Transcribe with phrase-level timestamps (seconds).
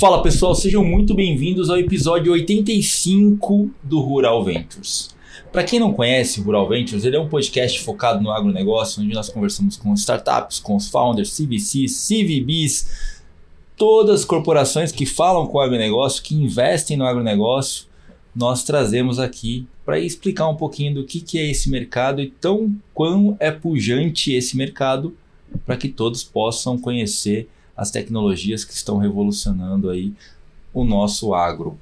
[0.00, 5.14] Fala pessoal, sejam muito bem-vindos ao episódio 85 do Rural Ventures.
[5.52, 9.12] Para quem não conhece o Rural Ventures, ele é um podcast focado no agronegócio, onde
[9.12, 13.20] nós conversamos com startups, com os founders, CVCs, CVBs,
[13.76, 17.84] todas as corporações que falam com o agronegócio, que investem no agronegócio,
[18.34, 22.74] nós trazemos aqui para explicar um pouquinho do que, que é esse mercado e tão
[22.94, 25.14] quão é pujante esse mercado
[25.66, 30.12] para que todos possam conhecer as tecnologias que estão revolucionando aí
[30.70, 31.78] o nosso agro.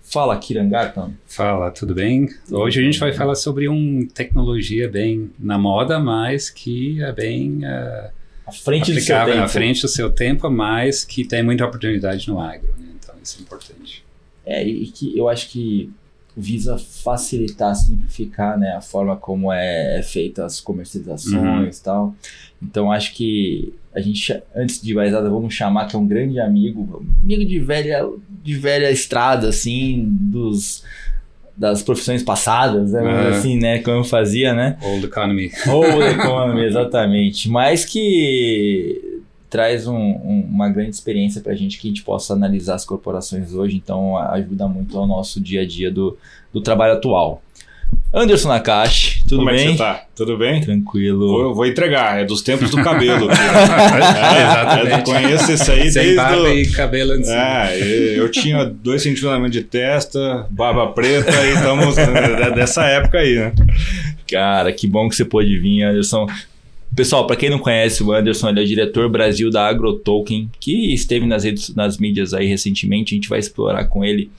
[0.00, 1.10] Fala, Kirangatan.
[1.26, 2.28] Fala, tudo bem?
[2.48, 7.64] Hoje a gente vai falar sobre uma tecnologia bem na moda, mas que é bem
[7.64, 8.10] uh,
[8.46, 9.38] à frente do seu tempo.
[9.40, 12.72] à frente do seu tempo, mas que tem muita oportunidade no agro.
[12.78, 12.86] Né?
[13.02, 14.04] Então, isso é importante.
[14.46, 15.92] É, e que eu acho que
[16.36, 21.84] visa facilitar, simplificar né, a forma como é, é feita as comercializações e uhum.
[21.84, 22.14] tal.
[22.64, 26.40] Então acho que a gente, antes de mais nada, vamos chamar que é um grande
[26.40, 28.08] amigo, amigo de velha,
[28.42, 30.82] de velha estrada, assim, dos
[31.56, 33.00] das profissões passadas, né?
[33.00, 33.28] Uhum.
[33.28, 33.78] assim, né?
[33.78, 34.76] Como eu fazia, né?
[34.82, 35.52] Old economy.
[35.68, 37.48] Old economy, exatamente.
[37.48, 42.32] Mas que traz um, um, uma grande experiência para a gente que a gente possa
[42.32, 46.18] analisar as corporações hoje, então ajuda muito ao nosso dia a dia do,
[46.52, 47.40] do trabalho atual.
[48.14, 49.58] Anderson Nakashi, tudo Como bem?
[49.58, 50.06] Como é que você tá?
[50.14, 50.60] Tudo bem?
[50.60, 51.26] Tranquilo.
[51.26, 53.26] Vou, vou entregar, é dos tempos do cabelo.
[53.28, 55.10] é, Exatamente.
[55.10, 56.48] Eu conheço isso aí Sem desde barba do...
[56.48, 57.28] e cabelo antes.
[57.28, 61.96] É, eu tinha dois centímetros de testa, barba preta e estamos
[62.54, 63.52] dessa época aí, né?
[64.30, 66.28] Cara, que bom que você pôde vir, Anderson.
[66.94, 70.94] Pessoal, para quem não conhece o Anderson, ele é o diretor Brasil da AgroToken, que
[70.94, 73.12] esteve nas, redes, nas mídias aí recentemente.
[73.12, 74.30] A gente vai explorar com ele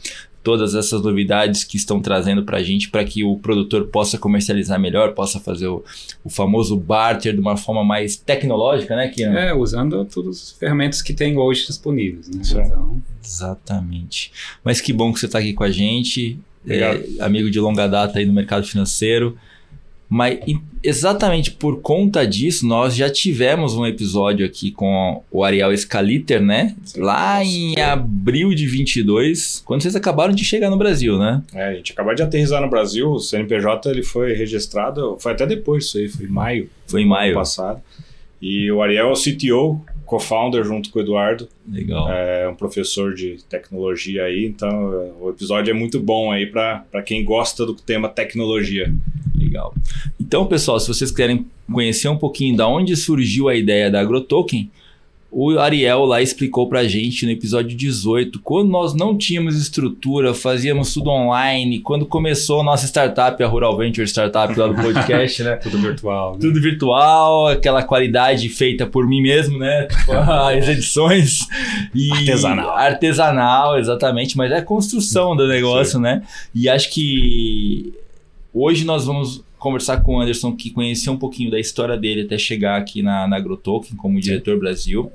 [0.46, 4.80] todas essas novidades que estão trazendo para a gente para que o produtor possa comercializar
[4.80, 5.84] melhor, possa fazer o,
[6.24, 9.34] o, famoso barter de uma forma mais tecnológica, né, Kian?
[9.34, 12.30] É, usando todas as ferramentas que tem hoje disponíveis.
[12.30, 12.44] Né?
[12.64, 13.02] Então...
[13.26, 14.32] Exatamente.
[14.64, 18.20] Mas que bom que você está aqui com a gente, é, amigo de longa data
[18.20, 19.36] aí no mercado financeiro.
[20.10, 20.40] Mas
[20.84, 26.76] exatamente por conta disso, nós já tivemos um episódio aqui com o Ariel Scaliter, né?
[26.96, 31.42] Lá em abril de 22, quando vocês acabaram de chegar no Brasil, né?
[31.54, 35.46] É, a gente acabou de aterrizar no Brasil, o CNPJ ele foi registrado, foi até
[35.46, 36.70] depois disso aí, foi em maio.
[36.88, 37.34] Foi em maio.
[37.34, 37.82] passado.
[38.42, 41.50] E o Ariel é o CTO, co-founder junto com o Eduardo.
[41.68, 42.12] Legal.
[42.12, 47.24] É um professor de tecnologia aí, então o episódio é muito bom aí para quem
[47.26, 48.94] gosta do tema tecnologia.
[49.38, 49.74] Legal.
[50.20, 54.70] Então, pessoal, se vocês querem conhecer um pouquinho da onde surgiu a ideia da AgroToken,
[55.38, 60.94] o Ariel lá explicou pra gente no episódio 18, quando nós não tínhamos estrutura, fazíamos
[60.94, 65.58] tudo online, quando começou a nossa startup, a Rural Venture Startup lá do podcast, né?
[65.62, 66.36] tudo virtual.
[66.36, 66.38] Né?
[66.40, 69.88] Tudo virtual, aquela qualidade feita por mim mesmo, né?
[69.88, 71.40] Tipo, as edições.
[71.94, 72.78] E artesanal.
[72.78, 76.04] Artesanal, exatamente, mas é a construção do negócio, Sim.
[76.04, 76.24] né?
[76.54, 77.94] E acho que
[78.58, 82.38] Hoje nós vamos conversar com o Anderson, que conheceu um pouquinho da história dele até
[82.38, 85.12] chegar aqui na, na AgroToken como diretor Brasil,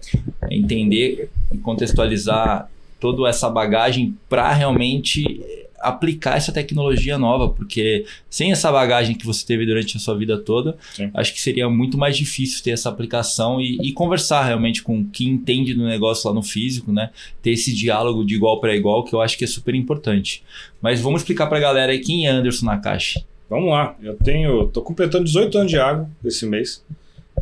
[0.50, 2.70] entender e contextualizar
[3.00, 5.40] toda essa bagagem para realmente
[5.80, 10.36] aplicar essa tecnologia nova, porque sem essa bagagem que você teve durante a sua vida
[10.36, 11.10] toda, Sim.
[11.14, 15.28] acho que seria muito mais difícil ter essa aplicação e, e, conversar realmente com quem
[15.28, 17.08] entende do negócio lá no físico, né?
[17.40, 20.42] Ter esse diálogo de igual para igual, que eu acho que é super importante.
[20.82, 23.29] Mas vamos explicar para a galera aí quem é Anderson Nakashi.
[23.50, 26.84] Vamos lá, eu tenho, tô completando 18 anos de água esse mês.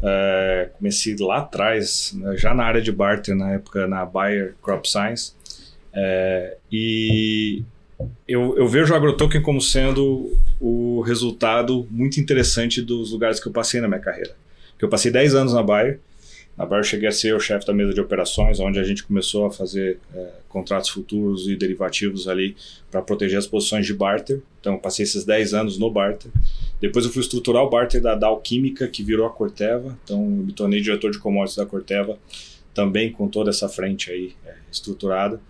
[0.02, 4.88] É, comecei lá atrás, né, já na área de barter, na época na Bayer Crop
[4.88, 5.34] Science.
[5.92, 7.62] É, e
[8.26, 13.52] eu, eu, vejo o AgroToken como sendo o resultado muito interessante dos lugares que eu
[13.52, 14.34] passei na minha carreira.
[14.80, 16.00] Eu passei 10 anos na Bayer,
[16.58, 19.04] na Bayer eu cheguei a ser o chefe da mesa de operações, onde a gente
[19.04, 22.56] começou a fazer é, contratos futuros e derivativos ali
[22.90, 24.42] para proteger as posições de barter.
[24.60, 26.32] Então eu passei esses 10 anos no barter.
[26.80, 29.96] Depois eu fui estruturar o barter da Dow Química, que virou a Corteva.
[30.02, 32.18] Então eu me tornei diretor de commodities da Corteva,
[32.74, 35.40] também com toda essa frente aí é, estruturada.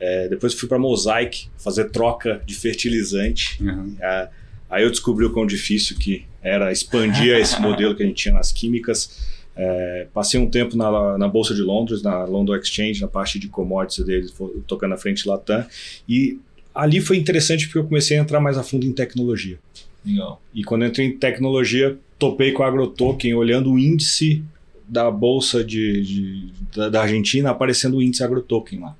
[0.00, 3.62] É, depois fui para Mosaic fazer troca de fertilizante.
[3.62, 3.94] Uhum.
[4.00, 4.28] É,
[4.68, 8.34] aí eu descobri o quão difícil que era expandir esse modelo que a gente tinha
[8.34, 9.35] nas químicas.
[9.56, 13.48] É, passei um tempo na, na, Bolsa de Londres, na London Exchange, na parte de
[13.48, 14.34] commodities deles,
[14.66, 15.64] tocando na frente Latam.
[16.06, 16.38] E
[16.74, 19.58] ali foi interessante porque eu comecei a entrar mais a fundo em tecnologia.
[20.04, 20.42] Legal.
[20.54, 24.44] E quando eu entrei em tecnologia, topei com a AgroToken, olhando o índice
[24.86, 28.94] da Bolsa de, de da, da, Argentina, aparecendo o índice AgroToken lá.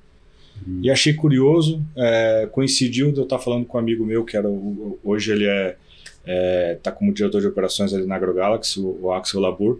[0.65, 0.79] Uhum.
[0.81, 4.49] E achei curioso, é, coincidiu de eu estar falando com um amigo meu, que era
[4.49, 5.77] o, hoje ele é,
[6.25, 9.79] é tá como diretor de operações ali na AgroGalaxy, o, o Axel Labur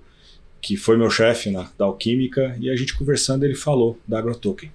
[0.61, 4.71] que foi meu chefe na da Alquímica, e a gente conversando ele falou da AgroToken.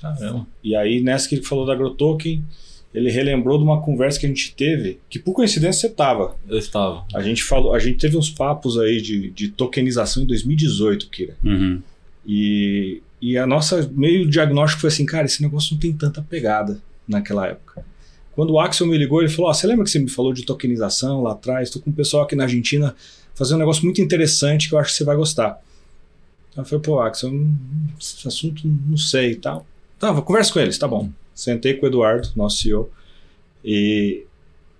[0.00, 0.46] Caramba.
[0.64, 2.42] E aí, nessa que ele falou da AgroToken,
[2.92, 6.36] ele relembrou de uma conversa que a gente teve, que por coincidência você estava.
[6.48, 7.04] Eu estava.
[7.14, 11.36] A gente falou, a gente teve uns papos aí de, de tokenização em 2018, Kira.
[11.44, 11.80] Uhum.
[12.26, 16.80] E, e a nossa meio diagnóstico foi assim, cara, esse negócio não tem tanta pegada
[17.06, 17.84] naquela época.
[18.32, 20.44] Quando o Axel me ligou, ele falou: oh, você lembra que você me falou de
[20.44, 21.68] tokenização lá atrás?
[21.68, 22.94] Estou com um pessoal aqui na Argentina
[23.34, 25.60] fazendo um negócio muito interessante que eu acho que você vai gostar.
[26.56, 27.30] Eu falei, pô, Axel,
[27.98, 29.66] esse assunto não sei e tal.
[29.98, 31.10] Tá, conversa com eles, tá bom.
[31.34, 32.90] Sentei com o Eduardo, nosso CEO,
[33.64, 34.24] e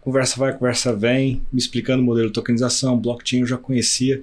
[0.01, 4.23] conversa vai, conversa vem, me explicando o modelo de tokenização, blockchain eu já conhecia.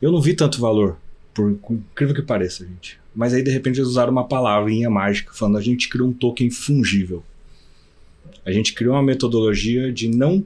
[0.00, 0.96] Eu não vi tanto valor,
[1.34, 2.98] por incrível que pareça, gente.
[3.14, 6.50] Mas aí, de repente, eles usaram uma palavrinha mágica, falando a gente criou um token
[6.50, 7.24] fungível.
[8.44, 10.44] A gente criou uma metodologia de não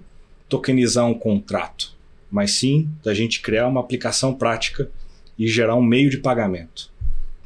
[0.48, 1.94] tokenizar um contrato,
[2.30, 4.90] mas sim da gente criar uma aplicação prática
[5.38, 6.90] e gerar um meio de pagamento.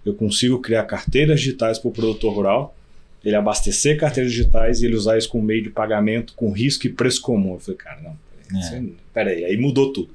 [0.05, 2.77] Eu consigo criar carteiras digitais para o produtor rural,
[3.25, 6.91] ele abastecer carteiras digitais e ele usar isso como meio de pagamento com risco e
[6.91, 7.55] preço comum.
[7.55, 8.19] Eu falei, cara, não,
[8.51, 8.93] peraí, é.
[9.15, 9.45] peraí.
[9.45, 10.11] aí mudou tudo.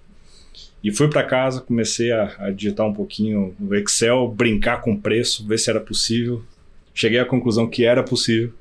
[0.83, 5.45] E fui para casa, comecei a, a, digitar um pouquinho no Excel, brincar com preço,
[5.45, 6.43] ver se era possível.
[6.93, 8.53] Cheguei à conclusão que era possível.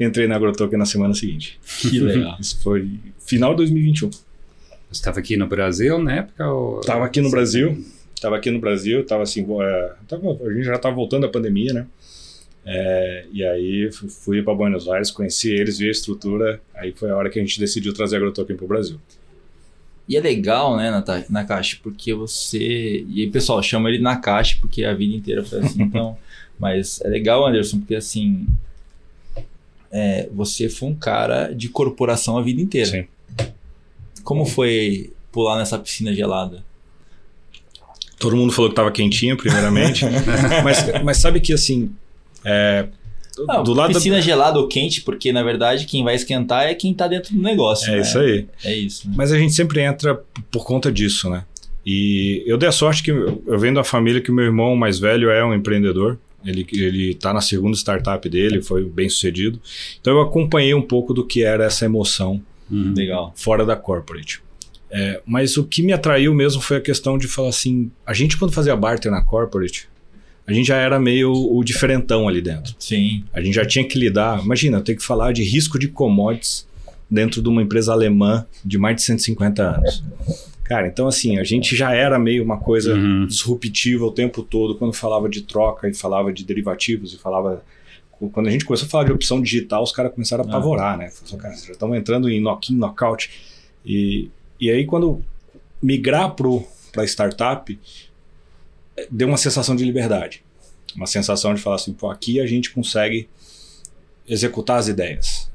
[0.00, 1.60] Entrei na AgroToken na semana seguinte.
[1.80, 2.36] Que legal.
[2.40, 4.10] Isso foi final de 2021.
[4.92, 6.46] Você estava aqui no Brasil na época?
[6.46, 6.80] Ou...
[6.80, 7.82] Estava aqui no Brasil.
[8.14, 9.00] Estava aqui no Brasil.
[9.00, 11.86] Estava assim, é, tava, a gente já estava voltando da pandemia, né?
[12.64, 16.60] É, e aí fui para Buenos Aires, conheci eles, vi a estrutura.
[16.74, 19.00] Aí foi a hora que a gente decidiu trazer a AgroToken para o Brasil.
[20.06, 23.04] E é legal, né, na, na caixa, porque você.
[23.08, 25.82] E aí, pessoal, chama ele na caixa, porque a vida inteira foi assim.
[25.82, 26.18] então,
[26.58, 28.46] mas é legal, Anderson, porque assim.
[29.90, 32.90] É, você foi um cara de corporação a vida inteira.
[32.90, 33.06] Sim.
[34.22, 36.64] Como foi pular nessa piscina gelada?
[38.18, 40.04] Todo mundo falou que estava quentinho, primeiramente.
[40.62, 41.90] mas, mas sabe que assim.
[42.44, 42.86] É,
[43.64, 44.20] do lado piscina da...
[44.20, 47.90] gelada ou quente, porque na verdade quem vai esquentar é quem está dentro do negócio.
[47.90, 48.02] É né?
[48.02, 48.46] isso aí.
[48.64, 49.08] É isso.
[49.08, 49.14] Né?
[49.16, 51.44] Mas a gente sempre entra por conta disso, né?
[51.84, 54.98] E eu dei a sorte que eu venho da família que o meu irmão mais
[54.98, 56.18] velho é um empreendedor.
[56.44, 59.60] Ele, ele tá na segunda startup dele, foi bem sucedido.
[60.00, 62.40] Então eu acompanhei um pouco do que era essa emoção
[62.72, 62.94] uhum.
[62.96, 63.32] Legal.
[63.36, 64.42] fora da corporate.
[64.90, 68.36] É, mas o que me atraiu mesmo foi a questão de falar assim: a gente,
[68.36, 69.88] quando fazia barter na corporate,
[70.46, 72.74] a gente já era meio o diferentão ali dentro.
[72.78, 73.24] Sim.
[73.32, 74.42] A gente já tinha que lidar.
[74.44, 76.66] Imagina, eu tenho que falar de risco de commodities
[77.10, 80.04] dentro de uma empresa alemã de mais de 150 anos.
[80.64, 83.26] Cara, então assim, a gente já era meio uma coisa uhum.
[83.26, 87.62] disruptiva o tempo todo quando falava de troca e falava de derivativos e falava.
[88.30, 91.10] Quando a gente começou a falar de opção digital, os caras começaram a apavorar, né?
[91.10, 93.30] Falaram, cara, já estamos entrando em knock-in, knockout.
[93.84, 94.30] E,
[94.60, 95.24] e aí, quando
[95.82, 97.78] migrar para startup,
[99.10, 100.44] deu uma sensação de liberdade.
[100.94, 103.28] Uma sensação de falar assim, pô, aqui a gente consegue
[104.28, 105.50] executar as ideias.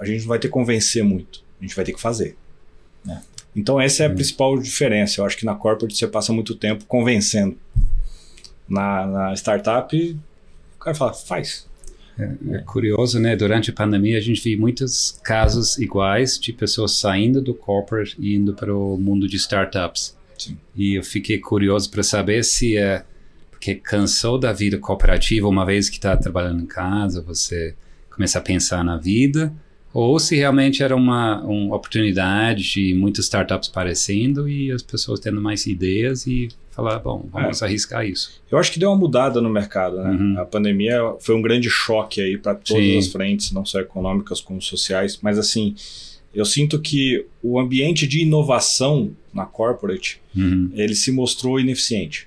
[0.00, 2.36] A gente não vai ter que convencer muito, a gente vai ter que fazer.
[3.08, 3.18] É.
[3.54, 4.14] Então essa é a hum.
[4.14, 5.20] principal diferença.
[5.20, 7.56] Eu acho que na corporate você passa muito tempo convencendo.
[8.68, 10.18] Na, na startup,
[10.76, 11.68] o cara fala, faz.
[12.22, 13.34] É, é, curioso, né?
[13.36, 18.34] Durante a pandemia a gente viu muitos casos iguais de pessoas saindo do corporate e
[18.34, 20.16] indo para o mundo de startups.
[20.38, 20.56] Sim.
[20.74, 23.04] E eu fiquei curioso para saber se é
[23.50, 27.76] porque cansou da vida cooperativa uma vez que está trabalhando em casa, você
[28.10, 29.52] começa a pensar na vida,
[29.94, 35.40] ou se realmente era uma, uma oportunidade de muitas startups aparecendo e as pessoas tendo
[35.40, 37.64] mais ideias e falar, bom, vamos é.
[37.66, 38.42] arriscar isso.
[38.50, 40.10] Eu acho que deu uma mudada no mercado, né?
[40.10, 40.40] Uhum.
[40.40, 42.98] A pandemia foi um grande choque aí para todas Sim.
[42.98, 45.76] as frentes, não só econômicas como sociais, mas assim,
[46.34, 50.70] eu sinto que o ambiente de inovação na corporate, uhum.
[50.74, 52.26] ele se mostrou ineficiente.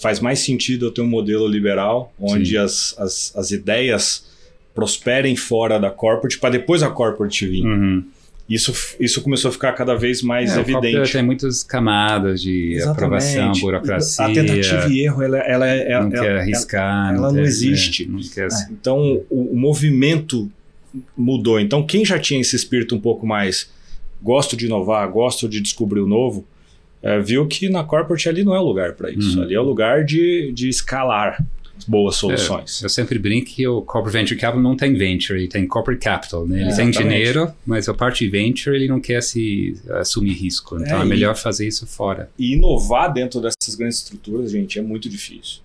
[0.00, 4.30] Faz mais sentido eu ter um modelo liberal, onde as, as, as, ideias
[4.72, 7.66] prosperem fora da corporate, para depois a corporate vir.
[7.66, 8.04] Uhum.
[8.50, 11.12] Isso, isso começou a ficar cada vez mais é, evidente.
[11.12, 12.96] Tem muitas camadas de Exatamente.
[12.96, 14.24] aprovação, burocracia.
[14.24, 17.10] A tentativa e erro, ela, ela, ela não ela, quer arriscar.
[17.10, 18.08] Ela, ela não, não, existe.
[18.08, 18.48] Não quer...
[18.72, 20.50] Então, o, o movimento
[21.16, 21.60] mudou.
[21.60, 23.70] Então, quem já tinha esse espírito um pouco mais
[24.20, 26.44] gosto de inovar, gosto de descobrir o novo,
[27.00, 29.38] é, viu que na corporate ali não é o lugar para isso.
[29.38, 29.44] Uhum.
[29.44, 31.40] Ali é o lugar de, de escalar
[31.86, 32.82] boas soluções.
[32.82, 36.02] É, eu sempre brinco que o corporate venture capital não tem venture, ele tem corporate
[36.02, 36.46] capital.
[36.46, 36.62] Né?
[36.62, 40.80] Ele é, tem dinheiro, mas a parte de venture ele não quer se assumir risco.
[40.80, 42.30] Então é, é melhor e, fazer isso fora.
[42.38, 45.60] E inovar dentro dessas grandes estruturas, gente, é muito difícil.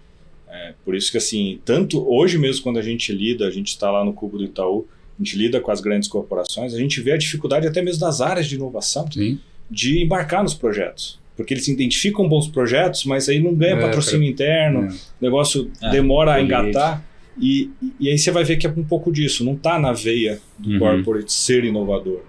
[0.50, 3.92] É, por isso que assim, tanto hoje mesmo quando a gente lida, a gente está
[3.92, 4.88] lá no cubo do Itaú,
[5.20, 8.22] a gente lida com as grandes corporações, a gente vê a dificuldade até mesmo das
[8.22, 9.40] áreas de inovação Sim.
[9.70, 11.20] de embarcar nos projetos.
[11.36, 14.88] Porque eles identificam bons projetos, mas aí não ganha é, patrocínio interno, é.
[14.88, 17.04] o negócio é, demora a engatar.
[17.40, 20.40] E, e aí você vai ver que é um pouco disso, não está na veia
[20.58, 20.80] do Uhum.
[20.80, 22.22] corporate ser inovador.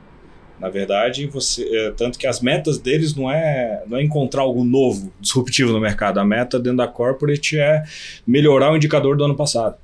[0.58, 4.64] Na verdade, você é, tanto que as metas deles não é, não é encontrar algo
[4.64, 6.18] novo, disruptivo no mercado.
[6.18, 7.84] A meta dentro da corporate é
[8.26, 9.76] melhorar o indicador do ano passado.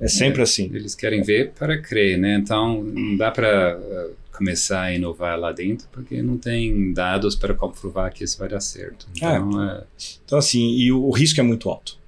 [0.00, 0.70] É sempre assim.
[0.72, 2.36] Eles querem ver para crer, né?
[2.40, 7.52] Então, não dá para uh, começar a inovar lá dentro, porque não tem dados para
[7.52, 9.06] comprovar que isso vai dar certo.
[9.14, 9.84] Então, é.
[10.24, 11.98] Então, assim, e o, o risco é muito alto.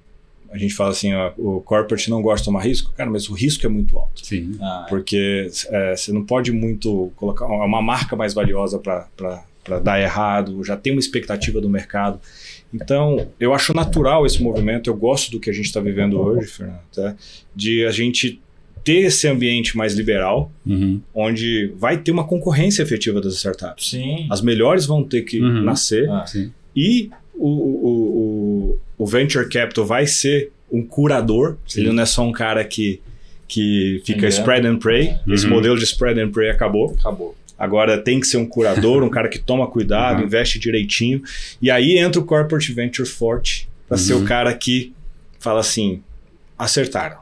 [0.49, 3.33] A gente fala assim, ó, o corporate não gosta de tomar risco, cara, mas o
[3.33, 4.25] risco é muito alto.
[4.25, 4.57] sim.
[4.61, 10.01] Ah, Porque é, você não pode muito colocar é uma marca mais valiosa para dar
[10.01, 12.19] errado, já tem uma expectativa do mercado.
[12.73, 16.47] Então, eu acho natural esse movimento, eu gosto do que a gente está vivendo hoje,
[16.47, 17.15] Fernando, tá?
[17.55, 18.41] de a gente
[18.83, 20.99] ter esse ambiente mais liberal, Uhum.
[21.13, 23.89] onde vai ter uma concorrência efetiva das startups.
[23.91, 24.27] sim.
[24.29, 25.63] As melhores vão ter que Uhum.
[25.63, 26.51] nascer Ah, Sim.
[26.75, 31.81] e o, o, o, o Venture Capital vai ser um curador, Sim.
[31.81, 32.99] ele não é só um cara que,
[33.47, 34.29] que fica Engana.
[34.29, 35.15] spread and pray.
[35.27, 35.51] Esse Uhum.
[35.53, 36.95] modelo de spread and pray acabou.
[36.99, 37.35] acabou.
[37.59, 40.25] Agora tem que ser um curador, um cara que toma cuidado, Uhum.
[40.25, 41.21] investe direitinho.
[41.61, 44.23] E aí entra o corporate venture forte para ser Uhum.
[44.23, 44.93] o cara que
[45.39, 46.01] fala assim:
[46.57, 47.17] acertaram.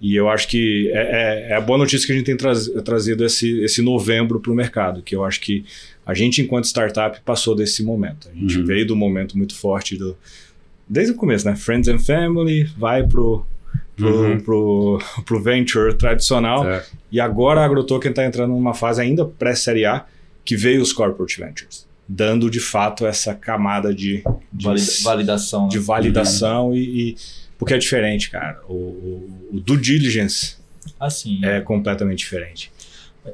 [0.00, 2.68] E eu acho que é, é- é a boa notícia que a gente tem traz-
[2.84, 5.64] trazido esse, esse novembro para o mercado, que eu acho que
[6.06, 8.28] a gente, enquanto startup, passou desse momento.
[8.30, 8.64] A gente Uhum.
[8.64, 10.16] veio do momento muito forte do.
[10.88, 11.54] Desde o começo, né?
[11.56, 13.44] Friends and Family, vai pro,
[13.96, 14.40] pro, Uhum.
[14.40, 16.66] pro, pro venture tradicional.
[16.66, 16.84] É.
[17.12, 20.06] E agora a AgroToken está entrando numa fase ainda pré-série A,
[20.44, 25.62] que veio os corporate ventures, dando de fato essa camada de, de, Valida- validação.
[25.64, 25.68] né?
[25.68, 26.78] de validação e,
[27.10, 27.16] e-
[27.58, 28.60] porque é diferente, cara.
[28.68, 30.56] O, o, o due diligence
[30.98, 31.44] Assim.
[31.44, 32.70] é completamente diferente.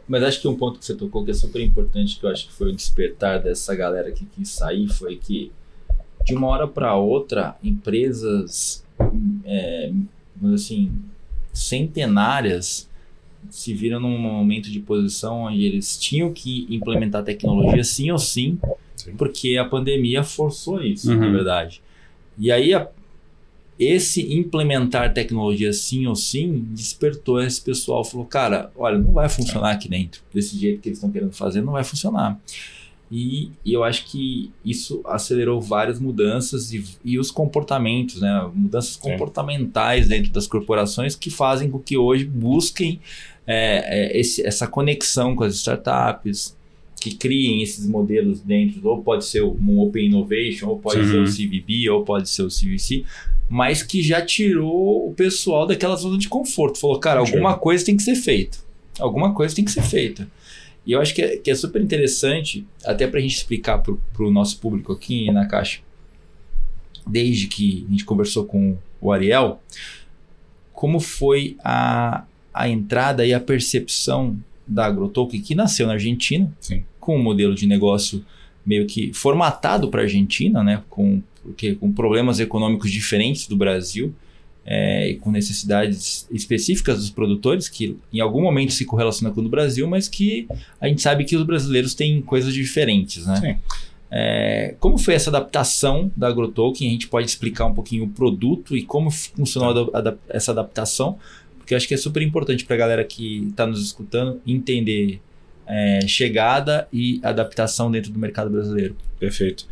[0.09, 2.47] Mas acho que um ponto que você tocou que é super importante, que eu acho
[2.49, 5.53] que foi o despertar dessa galera que quis sair, foi que
[6.25, 8.83] de uma hora para outra, empresas,
[9.45, 9.93] é,
[10.55, 10.91] assim,
[11.53, 12.89] centenárias
[13.51, 18.59] se viram num momento de posição onde eles tinham que implementar tecnologia sim ou sim,
[18.97, 19.15] Sim.
[19.17, 21.19] porque a pandemia forçou isso, Uhum.
[21.21, 21.83] na verdade.
[22.39, 22.89] E aí a-
[23.79, 29.73] esse implementar tecnologia sim ou sim despertou esse pessoal, falou, cara, olha, não vai funcionar
[29.73, 32.39] aqui dentro, desse jeito que eles estão querendo fazer, não vai funcionar.
[33.13, 38.51] E, e eu acho que isso acelerou várias mudanças e, e os comportamentos, né?
[38.55, 42.99] Mudanças comportamentais dentro das corporações que fazem com que hoje busquem
[43.47, 46.57] é, é, esse- essa conexão com as startups,
[46.99, 51.11] que criem esses modelos dentro, ou pode ser um Open Innovation, ou pode Uhum.
[51.11, 53.05] ser o CVB, ou pode ser o CVC,
[53.49, 56.79] mas que já tirou o pessoal daquela zona de conforto.
[56.79, 58.59] Falou, cara, alguma coisa tem que ser feita.
[58.99, 60.29] Alguma coisa tem que ser feita.
[60.87, 64.25] E eu acho que é, que é super interessante, até para a gente explicar para
[64.25, 65.81] o nosso público aqui na Caixa,
[67.07, 69.61] desde que a gente conversou com o Ariel,
[70.73, 76.85] como foi a, a entrada e a percepção da AgroToken, que nasceu na Argentina, Sim.
[77.01, 78.25] com um modelo de negócio
[78.65, 84.13] meio que formatado para a Argentina, né, com, porque, com problemas econômicos diferentes do Brasil,
[84.67, 89.45] é, e com necessidades específicas dos produtores, que em algum momento se correlaciona com o
[89.45, 90.49] do Brasil, mas que
[90.81, 93.37] a gente sabe que os brasileiros têm coisas diferentes, né?
[93.41, 93.57] Sim.
[94.11, 96.89] É, como foi essa adaptação da AgroToken?
[96.89, 100.53] A gente pode explicar um pouquinho o produto e como funcionou a da- adap- essa
[100.53, 101.19] adaptação,
[101.59, 105.21] porque eu acho que é super importante para a galera que está nos escutando entender
[105.67, 108.97] é, chegada e adaptação dentro do mercado brasileiro.
[109.19, 109.65] Perfeito.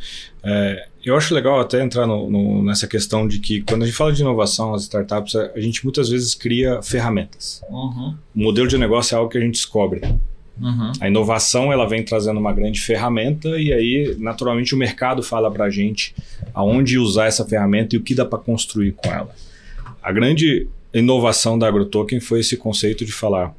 [0.42, 3.94] É, eu acho legal até entrar no- no- nessa questão de que quando a gente
[3.96, 7.60] fala de inovação, as startups, a, gente muitas vezes cria ferramentas.
[7.68, 10.00] Uhum, O modelo de negócio é algo que a gente descobre.
[10.60, 15.50] uhum, A inovação ela vem trazendo uma grande ferramenta e aí naturalmente o mercado fala
[15.50, 16.14] para a gente
[16.54, 19.34] aonde usar essa ferramenta e o que dá para construir com ela.
[20.02, 23.54] A grande inovação da AgroToken foi esse conceito de falar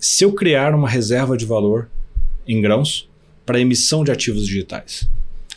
[0.00, 1.88] se eu criar uma reserva de valor
[2.46, 3.08] em grãos
[3.46, 5.08] para emissão de ativos digitais.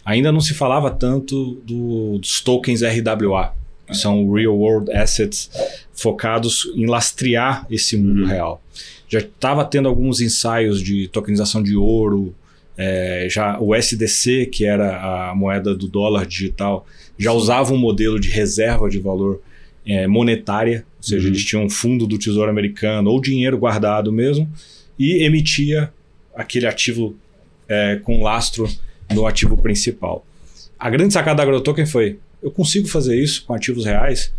[0.06, 3.54] Ainda não se falava tanto do- dos tokens RWA,
[3.88, 5.50] que são Real World Assets
[5.94, 8.28] focados em lastrear esse mundo Uhum.
[8.28, 8.62] real.
[9.08, 12.34] Já estava tendo alguns ensaios de tokenização de ouro,
[12.78, 16.86] é, já o SDC, que era a moeda do dólar digital,
[17.20, 19.42] já usava um modelo de reserva de valor
[19.86, 21.34] é, monetária, ou seja, Uhum.
[21.34, 24.52] eles tinham um fundo do Tesouro Americano ou dinheiro guardado mesmo
[24.98, 25.92] e emitia
[26.36, 27.16] aquele ativo
[27.68, 28.70] é, com lastro
[29.14, 30.26] no ativo principal.
[30.80, 34.34] A grande sacada da AgroToken foi: eu consigo fazer isso com ativos reais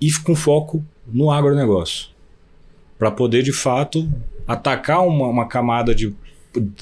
[0.00, 2.08] e com foco no agronegócio,
[2.98, 4.08] para poder de fato
[4.46, 6.14] atacar uma, uma camada de,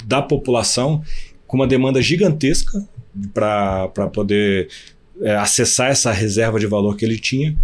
[0.05, 1.03] da população
[1.45, 2.87] com uma demanda gigantesca
[3.33, 4.69] para poder
[5.21, 7.57] é, acessar essa reserva de valor que ele tinha,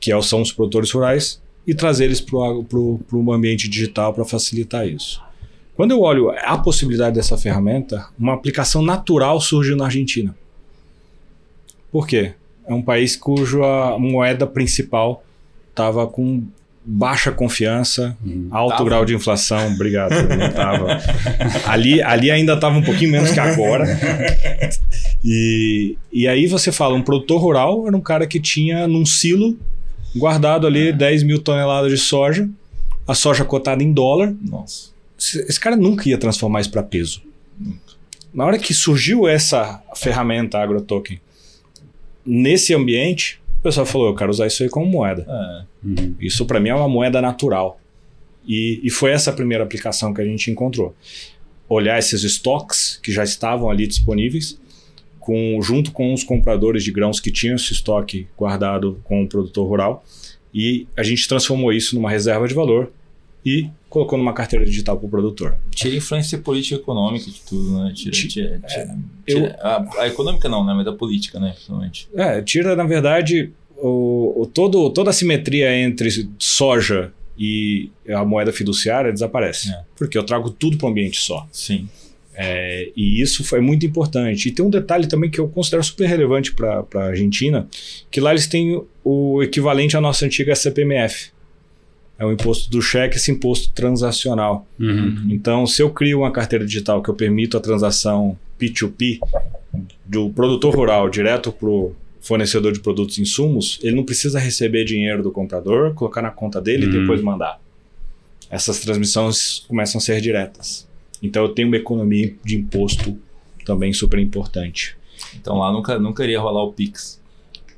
[0.00, 4.86] que é são os produtores rurais, e trazer eles para o ambiente digital para facilitar
[4.86, 5.22] isso.
[5.74, 10.34] Quando eu olho a possibilidade dessa ferramenta, uma aplicação natural surge na Argentina.
[11.90, 12.34] Por quê?
[12.66, 15.24] É um país cuja moeda principal
[15.70, 16.44] estava com
[16.84, 18.84] baixa confiança, hum, alto tava.
[18.84, 19.72] grau de inflação.
[19.72, 20.98] Obrigado, não tava.
[21.66, 23.86] ali, ali ainda estava um pouquinho menos que agora.
[25.24, 29.56] E, e aí você fala, um produtor rural era um cara que tinha num silo
[30.16, 30.92] guardado ali é.
[30.92, 32.48] 10 mil toneladas de soja,
[33.06, 34.34] a soja cotada em dólar.
[34.42, 34.90] Nossa.
[35.18, 37.22] Esse cara nunca ia transformar isso para peso.
[37.58, 37.78] Nunca.
[38.34, 41.20] Na hora que surgiu essa ferramenta AgroToken,
[42.24, 45.24] nesse ambiente, o pessoal falou: eu quero usar isso aí como moeda.
[45.28, 45.86] É.
[45.86, 46.16] Uhum.
[46.20, 47.80] Isso para mim é uma moeda natural.
[48.44, 50.96] E, e foi essa a primeira aplicação que a gente encontrou.
[51.68, 54.58] Olhar esses estoques que já estavam ali disponíveis,
[55.20, 59.68] com, junto com os compradores de grãos que tinham esse estoque guardado com o produtor
[59.68, 60.04] rural,
[60.52, 62.90] e a gente transformou isso numa reserva de valor
[63.46, 65.58] e colocou numa carteira digital para o produtor.
[65.70, 67.92] Tira a influência política e econômica de tudo, né?
[67.94, 70.72] Tira, tira, tira, é, tira eu, a, a, econômica não, né?
[70.74, 71.50] Mas da política, né?
[71.50, 72.08] Principalmente.
[72.14, 76.08] É, tira, na verdade, o, o, todo, toda a simetria entre
[76.38, 79.70] soja e a moeda fiduciária desaparece.
[79.70, 79.82] É.
[79.94, 81.46] Porque eu trago tudo para um ambiente só.
[81.52, 81.86] Sim.
[82.34, 84.48] É, e isso foi muito importante.
[84.48, 87.68] E tem um detalhe também que eu considero super relevante para a Argentina,
[88.10, 91.30] que lá eles têm o equivalente à nossa antiga CPMF,
[92.22, 94.64] é o imposto do cheque, esse imposto transacional.
[94.78, 95.26] Uhum.
[95.28, 99.18] Então, se eu crio uma carteira digital que eu permito a transação P2P
[100.06, 104.84] do produtor rural direto para o fornecedor de produtos e insumos, ele não precisa receber
[104.84, 106.92] dinheiro do comprador, colocar na conta dele uhum.
[106.92, 107.60] e depois mandar.
[108.48, 110.86] Essas transmissões começam a ser diretas.
[111.20, 113.18] Então, eu tenho uma economia de imposto
[113.64, 114.96] também super importante.
[115.34, 117.20] Então, lá nunca, nunca iria rolar o Pix.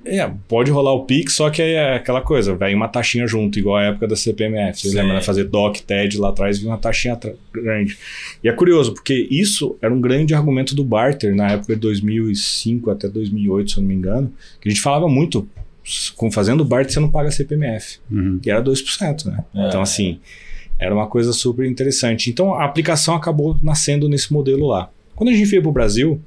[0.07, 3.77] É, pode rolar o Pix, só que é aquela coisa, vem uma taxinha junto, igual
[3.77, 4.81] a época da CPMF.
[4.81, 5.21] Você lembra, né?
[5.23, 7.19] Fazer DOC, TED lá atrás, vinha uma taxinha
[7.53, 7.97] grande.
[8.43, 12.91] E é curioso, porque isso era um grande argumento do barter na época de 2005
[12.91, 15.49] até 2008, se eu não me engano, que a gente falava muito,
[16.17, 18.39] com fazendo barter você não paga CPMF, uhum.
[18.45, 19.45] e era 2%, né?
[19.55, 19.69] É.
[19.69, 20.21] Então, assim,
[20.79, 22.29] era uma coisa super interessante.
[22.29, 24.91] Então, a aplicação acabou nascendo nesse modelo lá.
[25.17, 26.21] Quando a gente veio para o Brasil,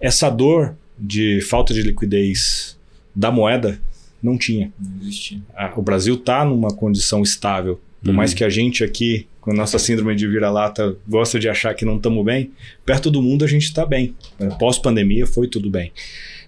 [0.00, 2.78] essa dor de falta de liquidez
[3.14, 3.80] da moeda
[4.22, 4.72] não tinha.
[4.78, 5.38] Não existia.
[5.54, 7.80] Ah, o Brasil está numa condição estável.
[8.02, 8.16] Por uhum.
[8.16, 11.84] mais que a gente aqui, com a nossa síndrome de vira-lata, gosta de achar que
[11.84, 12.50] não estamos bem,
[12.84, 14.14] perto do mundo a gente está bem.
[14.58, 15.92] Pós-pandemia foi tudo bem.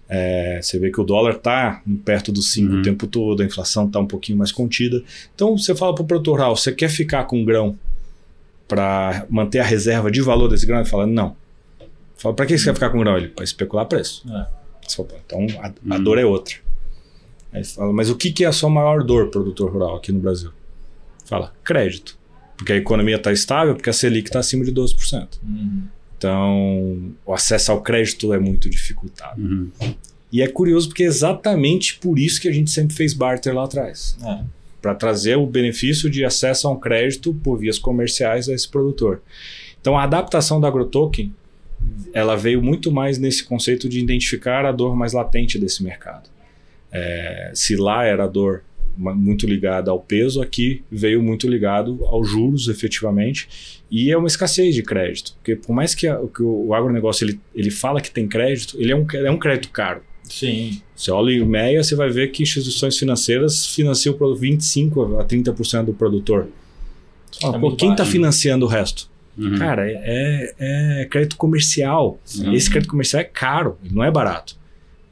[0.09, 2.81] É, você vê que o dólar está perto dos 5 uhum.
[2.81, 5.03] o tempo todo, a inflação está um pouquinho mais contida.
[5.35, 7.79] Então você fala para o produtor rural, você quer ficar com grão
[8.69, 10.81] para manter a reserva de valor desse grão?
[10.81, 11.37] Ele fala, não.
[12.17, 13.17] Fala, para que você quer ficar com grão?
[13.17, 14.23] Ele, para especular preço.
[14.31, 14.62] É.
[15.25, 16.03] Então a, a hum.
[16.03, 16.57] dor é outra.
[17.53, 20.21] Aí fala, mas o que, que é a sua maior dor, produtor rural, aqui no
[20.21, 20.51] Brasil?
[21.27, 22.19] Fala, crédito.
[22.57, 25.29] Porque a economia está estável, porque a Selic está acima de 12%.
[25.43, 25.83] Uhum.
[26.17, 29.41] Então, o acesso ao crédito é muito dificultado.
[29.41, 29.71] Uhum.
[30.31, 33.65] E é curioso porque é exatamente por isso que a gente sempre fez barter lá
[33.65, 34.17] atrás.
[34.25, 34.45] É.
[34.81, 39.21] Para trazer o benefício de acesso a um crédito por vias comerciais a esse produtor.
[39.81, 41.35] Então, a adaptação da AgroToken
[42.13, 46.29] ela veio muito mais nesse conceito de identificar a dor mais latente desse mercado.
[46.91, 48.63] É, se lá era a dor
[48.97, 54.75] muito ligada ao peso, aqui veio muito ligado aos juros, efetivamente, e é uma escassez
[54.75, 55.35] de crédito.
[55.37, 58.93] Porque por mais que, a, que o agronegócio ele, ele fala que tem crédito, ele
[58.93, 60.03] é um, é um crédito caro.
[60.25, 60.81] Sim.
[60.95, 65.95] Você olha o MEIA, você vai ver que instituições financeiras financiam 25% a 30% do
[65.95, 66.49] produtor.
[67.43, 69.11] É quem está financiando o resto?
[69.37, 69.57] Uhum.
[69.57, 72.19] Cara, é, é, crédito comercial.
[72.39, 72.53] Uhum.
[72.55, 74.57] Esse crédito comercial é caro, não é barato.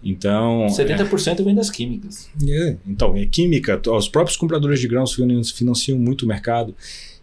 [0.02, 0.66] Então.
[0.66, 1.42] 70% é...
[1.42, 2.30] vem das químicas.
[2.46, 3.80] É, então, é química.
[3.90, 5.14] Os próprios compradores de grãos
[5.52, 6.74] financiam muito o mercado.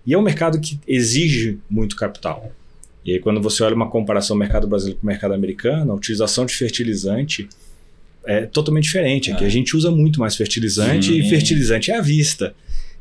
[0.06, 2.52] E é um mercado que exige muito capital.
[3.04, 5.96] E aí, quando você olha uma comparação do mercado brasileiro com o mercado americano, a
[5.96, 7.48] utilização de fertilizante
[8.26, 9.32] é totalmente diferente.
[9.32, 9.48] Aqui é.
[9.48, 11.20] a gente usa muito mais fertilizante Sim.
[11.20, 12.54] e fertilizante é à vista.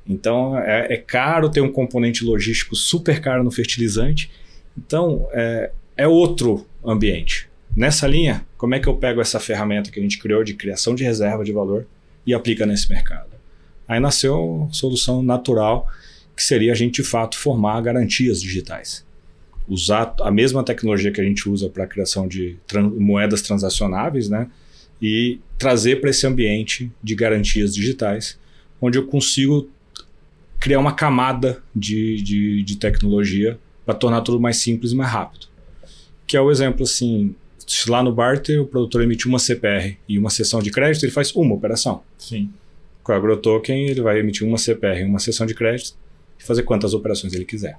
[0.08, 4.30] Então é, é, caro ter um componente logístico super caro no fertilizante.
[4.76, 7.48] Então é, é outro ambiente.
[7.74, 10.94] Nessa linha, como é que eu pego essa ferramenta que a gente criou de criação
[10.94, 11.86] de reserva de valor
[12.26, 13.36] e aplica nesse mercado?
[13.86, 15.86] Aí nasceu a solução natural,
[16.34, 19.04] que seria a gente de fato formar garantias digitais.
[19.68, 22.56] Usar a mesma tecnologia que a gente usa para a criação de
[22.98, 24.48] moedas transacionáveis, né?
[25.02, 28.38] E trazer para esse ambiente de garantias digitais,
[28.80, 29.68] onde eu consigo
[30.66, 35.46] criar uma camada de, de, de tecnologia para tornar tudo mais simples e mais rápido.
[36.26, 37.37] Que é o exemplo assim,
[37.87, 41.33] lá no barter o produtor emite uma CPR e uma sessão de crédito, ele faz
[41.37, 42.02] uma operação.
[42.18, 42.50] Sim.
[43.05, 45.96] Com o AgroToken, ele vai emitir uma CPR, uma sessão de crédito
[46.37, 47.79] e fazer quantas operações ele quiser.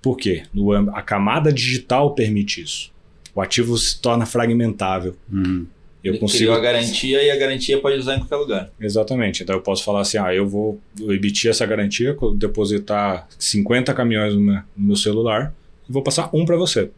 [0.00, 0.44] Por quê?
[0.54, 2.92] No, a camada digital permite isso.
[3.34, 5.16] O ativo se torna fragmentável.
[5.32, 5.66] Uhum.
[6.02, 6.52] Eu Ele consigo.
[6.52, 8.70] a garantia e a garantia pode usar em qualquer lugar.
[8.80, 9.42] Exatamente.
[9.42, 14.62] Então eu posso falar assim: ah, eu vou emitir essa garantia, depositar 50 caminhões no
[14.76, 15.54] meu, celular
[15.88, 16.90] e vou passar um para você.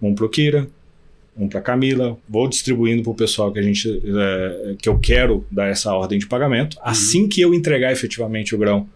[0.00, 0.68] Um para o Kira,
[1.36, 5.44] um para Camila, vou distribuindo para o pessoal que a gente é, que eu quero
[5.50, 6.76] dar essa ordem de pagamento.
[6.80, 8.88] Assim que eu entregar efetivamente o grão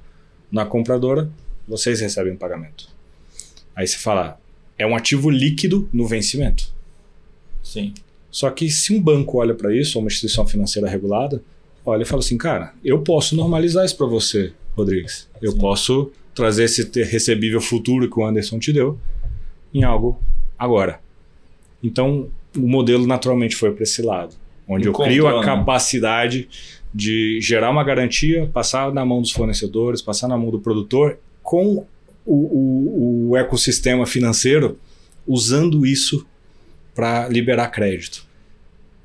[0.52, 1.28] na compradora,
[1.66, 2.88] vocês recebem o pagamento.
[3.74, 4.38] Aí você fala,
[4.78, 6.72] é um ativo líquido no vencimento.
[7.62, 7.94] Sim.
[8.32, 11.40] Só que se um banco olha para isso, ou uma instituição financeira regulada,
[11.86, 15.28] olha e fala assim, cara, eu posso normalizar isso para você, Rodrigues.
[15.40, 15.58] Eu Sim.
[15.58, 18.98] posso trazer esse recebível futuro que o Anderson te deu
[19.74, 20.18] em algo
[20.58, 20.98] agora.
[21.82, 24.34] Então, o modelo naturalmente foi para esse lado,
[24.66, 25.46] onde eu crio a Encontrou, né?
[25.46, 26.48] capacidade
[26.94, 31.84] de gerar uma garantia, passar na mão dos fornecedores, passar na mão do produtor, com
[32.24, 34.78] o, o- o ecossistema financeiro
[35.26, 36.26] usando isso
[36.94, 38.26] para liberar crédito.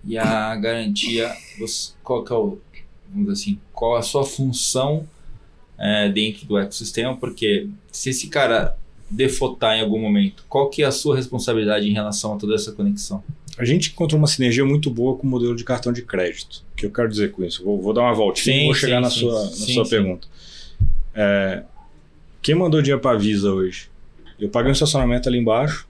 [0.05, 1.33] E a garantia,
[2.03, 2.59] qual que é o,
[3.09, 5.07] vamos dizer assim, qual a sua função
[5.77, 7.15] é, dentro do ecossistema?
[7.15, 8.77] Porque se esse cara
[9.09, 12.71] defotar em algum momento, qual que é a sua responsabilidade em relação a toda essa
[12.71, 13.23] conexão?
[13.57, 16.63] A gente encontrou uma sinergia muito boa com o modelo de cartão de crédito.
[16.73, 17.63] O que eu quero dizer com isso?
[17.63, 20.27] Vou, vou dar uma voltinha e Sim, vou chegar sim, na sua, na sua pergunta.
[21.15, 21.63] É,
[22.41, 23.89] quem mandou dinheiro para a Visa hoje?
[24.39, 25.87] Eu paguei um estacionamento ali embaixo.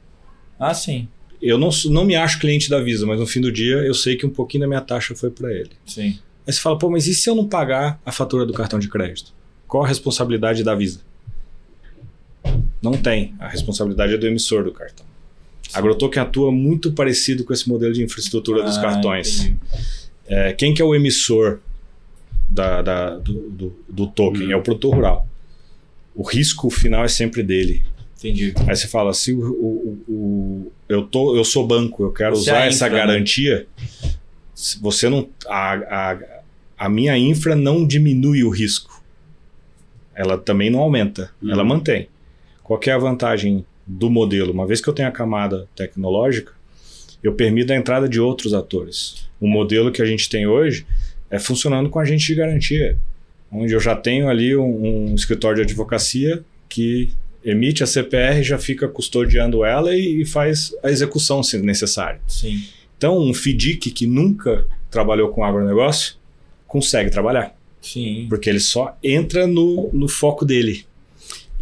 [0.58, 1.08] Ah, sim.
[1.42, 4.16] Eu não, não me acho cliente da Visa, mas no fim do dia eu sei
[4.16, 5.72] que um pouquinho da minha taxa foi para ele.
[5.86, 6.18] Sim.
[6.48, 8.88] Aí você fala, pô, mas e se eu não pagar a fatura do cartão de
[8.88, 9.32] crédito?
[9.68, 11.02] Qual a responsabilidade da Visa?
[12.82, 13.34] Não tem.
[13.40, 15.06] A responsabilidade é do emissor do cartão.
[15.74, 19.42] A AgroToken atua muito parecido com esse modelo de infraestrutura dos Ah, cartões.
[19.42, 19.58] entendi.
[20.28, 21.60] É, quem que é o emissor
[22.50, 24.48] da, da- do, do- do token?
[24.48, 24.52] Hum.
[24.52, 25.28] É o produtor rural.
[26.16, 27.84] O risco final é sempre dele.
[28.18, 28.54] Entendi.
[28.68, 32.50] Aí você fala, se o, o- o- eu, tô, eu sou banco, eu quero Você
[32.50, 33.06] é usar a essa infra, né?
[33.06, 33.68] garantia,
[34.56, 35.30] se você não.
[35.48, 35.74] A,
[36.14, 36.20] a,
[36.80, 39.04] a minha infra não diminui o risco.
[40.16, 41.52] Ela também não aumenta, Hum.
[41.52, 42.08] ela mantém.
[42.64, 44.52] Qual que é a vantagem do modelo?
[44.52, 46.54] Uma vez que eu tenho a camada tecnológica,
[47.24, 49.28] eu permito a entrada de outros atores.
[49.40, 50.86] O modelo que a gente tem hoje
[51.30, 52.98] é funcionando com agente de garantia,
[53.52, 57.12] onde eu já tenho ali um, um escritório de advocacia que
[57.50, 62.20] emite a CPR, já fica custodiando ela e, e faz a execução se necessário.
[62.28, 62.62] Sim.
[62.98, 66.16] Então, um FDIC que nunca trabalhou com agronegócio
[66.68, 68.26] consegue trabalhar, Sim.
[68.28, 70.86] porque ele só entra no, no foco dele.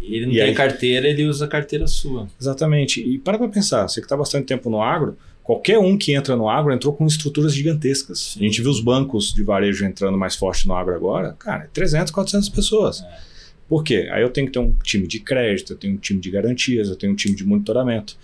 [0.00, 0.54] Ele não E tem aí?
[0.54, 2.28] carteira, ele usa a carteira sua.
[2.40, 3.00] Exatamente.
[3.00, 6.36] E para pra pensar, você que está bastante tempo no agro, qualquer um que entra
[6.36, 8.18] no agro entrou com estruturas gigantescas.
[8.34, 8.40] Sim.
[8.40, 12.12] A gente viu os bancos de varejo entrando mais forte no agro agora, cara, 300,
[12.12, 13.04] 400 pessoas.
[13.68, 14.08] Por quê?
[14.12, 16.88] Aí eu tenho que ter um time de crédito, eu tenho um time de garantias,
[16.88, 18.16] eu tenho um time de monitoramento.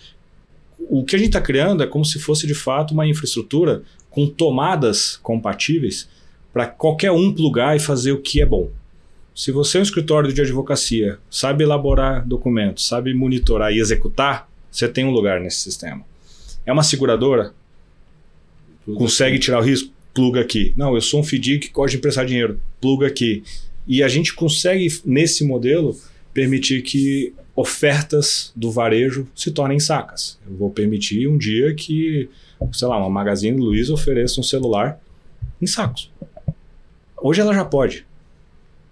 [0.88, 4.26] O que a gente está criando é como se fosse de fato uma infraestrutura com
[4.26, 6.08] tomadas compatíveis
[6.52, 8.70] para qualquer um plugar e fazer o que é bom.
[9.34, 14.86] Se você é um escritório de advocacia, sabe elaborar documentos, sabe monitorar e executar, você
[14.86, 16.04] tem um lugar nesse sistema.
[16.66, 17.54] É uma seguradora?
[18.84, 19.90] Consegue tirar o risco?
[20.12, 20.74] Pluga aqui.
[20.76, 22.60] Não, eu sou um FDIC que gosta de emprestar dinheiro.
[22.80, 23.42] Pluga aqui.
[23.86, 25.98] E a gente consegue, nesse modelo,
[26.32, 30.38] permitir que ofertas do varejo se tornem sacas.
[30.48, 32.28] Eu vou permitir um dia que,
[32.72, 35.00] sei lá, uma Magazine Luiza ofereça um celular
[35.60, 36.10] em sacos.
[37.20, 38.06] Hoje ela já pode.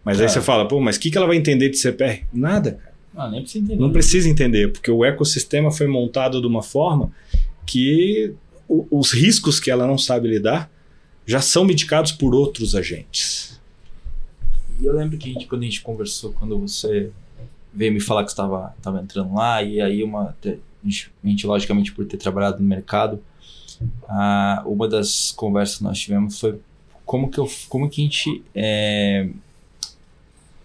[0.05, 2.25] Mas aí você fala, pô, mas o que, que ela vai entender de CPR?
[2.33, 2.91] Nada, cara.
[3.15, 3.81] Ah, nem precisa entender.
[3.81, 7.13] Não precisa entender, porque o ecossistema foi montado de uma forma
[7.67, 8.33] que
[8.69, 10.71] os riscos que ela não sabe lidar
[11.27, 13.60] já são mitigados por outros agentes.
[14.81, 17.11] E eu lembro que a gente, quando a gente conversou, quando você
[17.73, 20.35] veio me falar que estava tava entrando lá, e aí uma.
[20.45, 20.49] A
[20.89, 23.21] gente, a gente, logicamente, por ter trabalhado no mercado,
[24.09, 26.59] ah, uma das conversas que nós tivemos foi
[27.05, 29.29] como que, eu, como que a gente é,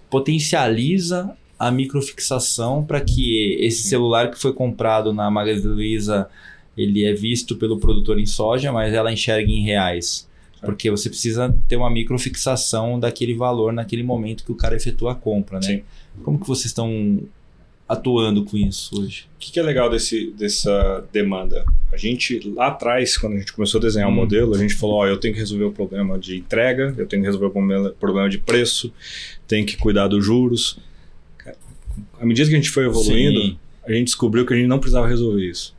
[0.09, 6.29] potencializa a microfixação para que esse celular que foi comprado na Magazine Luiza
[6.77, 10.27] ele é visto pelo produtor em soja, mas ela enxerga em reais.
[10.61, 15.15] Porque você precisa ter uma microfixação daquele valor naquele momento que o cara efetua a
[15.15, 15.65] compra, né?
[15.67, 15.83] Sim.
[16.23, 17.21] Como que vocês estão
[17.87, 19.27] atuando com isso hoje?
[19.35, 21.63] O que, que é legal desse, dessa demanda?
[21.91, 24.15] A gente, lá atrás, quando a gente começou a desenhar o Hum.
[24.15, 27.21] modelo, a gente falou: ó, eu tenho que resolver o problema de entrega, eu tenho
[27.21, 28.91] que resolver o problema- de preço,
[29.47, 30.79] tenho que cuidar dos juros.
[32.19, 33.57] À medida que a gente foi evoluindo, Sim.
[33.85, 35.75] a gente descobriu que a gente não precisava resolver isso.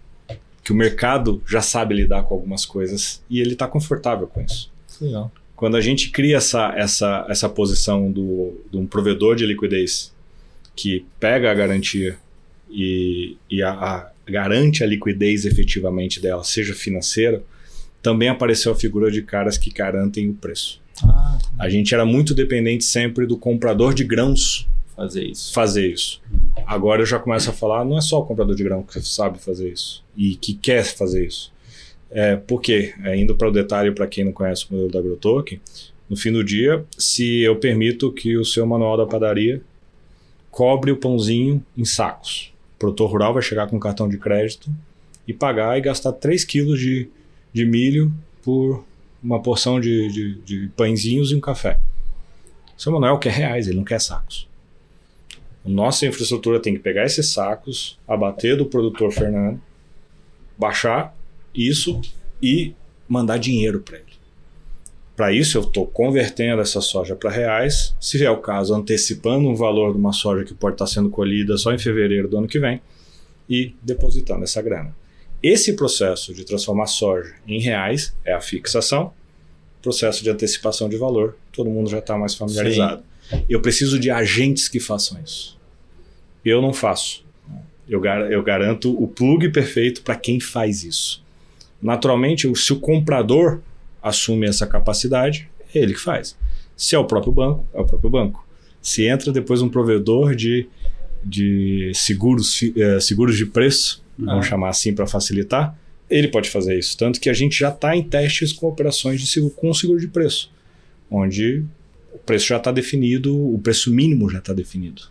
[0.66, 4.68] Que o mercado já sabe lidar com algumas coisas e ele está confortável com isso.
[5.00, 5.30] Legal.
[5.54, 10.12] quando a gente cria essa, essa, essa posição do, de um provedor de liquidez
[10.74, 12.16] que pega a garantia
[12.68, 17.42] e, e a, a garante a liquidez efetivamente dela, seja financeira,
[18.02, 20.80] também apareceu a figura de caras que garantem o preço.
[21.04, 25.52] Ah, A gente era muito dependente sempre do comprador de grãos fazer isso.
[25.52, 26.22] fazer isso.
[26.66, 29.38] Agora eu já começo a falar, não é só o comprador de grão que sabe
[29.38, 31.52] fazer isso e que quer fazer isso.
[32.10, 32.94] É, por quê?
[33.04, 35.60] É, indo para o detalhe para quem não conhece o modelo da AgroToken,
[36.08, 39.60] no fim do dia, se eu permito que o seu manual da padaria
[40.50, 44.70] cobre o pãozinho em sacos, o produtor rural vai chegar com um cartão de crédito
[45.26, 47.08] e pagar e gastar 3 quilos de,
[47.52, 48.84] de milho por
[49.22, 51.80] uma porção de, de, de pãezinhos e um café.
[52.78, 54.48] O seu manual quer reais, ele não quer sacos.
[55.66, 59.60] Nossa infraestrutura tem que pegar esses sacos, abater do produtor Fernando,
[60.56, 61.14] baixar
[61.54, 62.00] isso
[62.42, 62.74] e
[63.08, 64.06] mandar dinheiro para ele.
[65.16, 69.54] Para isso, eu estou convertendo essa soja para reais, se é o caso, antecipando um
[69.54, 72.58] valor de uma soja que pode estar sendo colhida só em fevereiro do ano que
[72.58, 72.82] vem
[73.48, 74.94] e depositando essa grana.
[75.42, 79.12] Esse processo de transformar soja em reais é a fixação,
[79.80, 83.02] processo de antecipação de valor, todo mundo já está mais familiarizado.
[83.48, 85.55] Eu preciso de agentes que façam isso.
[86.48, 87.24] Eu não faço.
[87.88, 91.22] Eu, gar eu garanto o plug perfeito para quem faz isso.
[91.82, 93.60] Naturalmente, se o comprador
[94.02, 96.36] assume essa capacidade, é ele que faz.
[96.76, 98.46] Se é o próprio banco, é o próprio banco.
[98.80, 100.68] Se entra depois um provedor de,
[101.24, 104.48] de seguros, eh, seguros de preço, vamos Ah.
[104.50, 105.76] chamar assim para facilitar,
[106.08, 106.96] ele pode fazer isso.
[106.96, 110.06] Tanto que a gente já está em testes com operações de seguro, com seguro de
[110.08, 110.50] preço,
[111.10, 111.64] onde
[112.12, 115.02] o preço já está definido, o preço mínimo já está definido.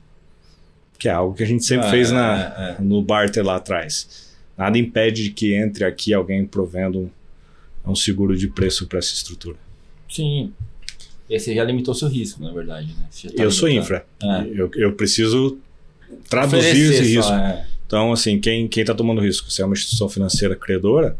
[0.97, 2.37] Que é algo que a gente sempre Ah, fez na,
[2.77, 4.33] é, no barter lá atrás.
[4.57, 6.99] Nada impede de que entre aqui alguém provendo
[7.85, 9.57] um, um seguro de preço para essa estrutura.
[10.09, 10.53] Sim.
[11.29, 13.07] E aí você já limitou seu risco, na verdade, né?
[13.35, 14.05] Tá eu sou infra.
[14.23, 14.45] É.
[14.53, 15.57] Eu, eu preciso
[16.29, 17.33] traduzir Oferecer esse só, risco.
[17.33, 17.67] é.
[17.87, 21.17] Então, assim, quem está tomando risco, se é uma instituição financeira credora,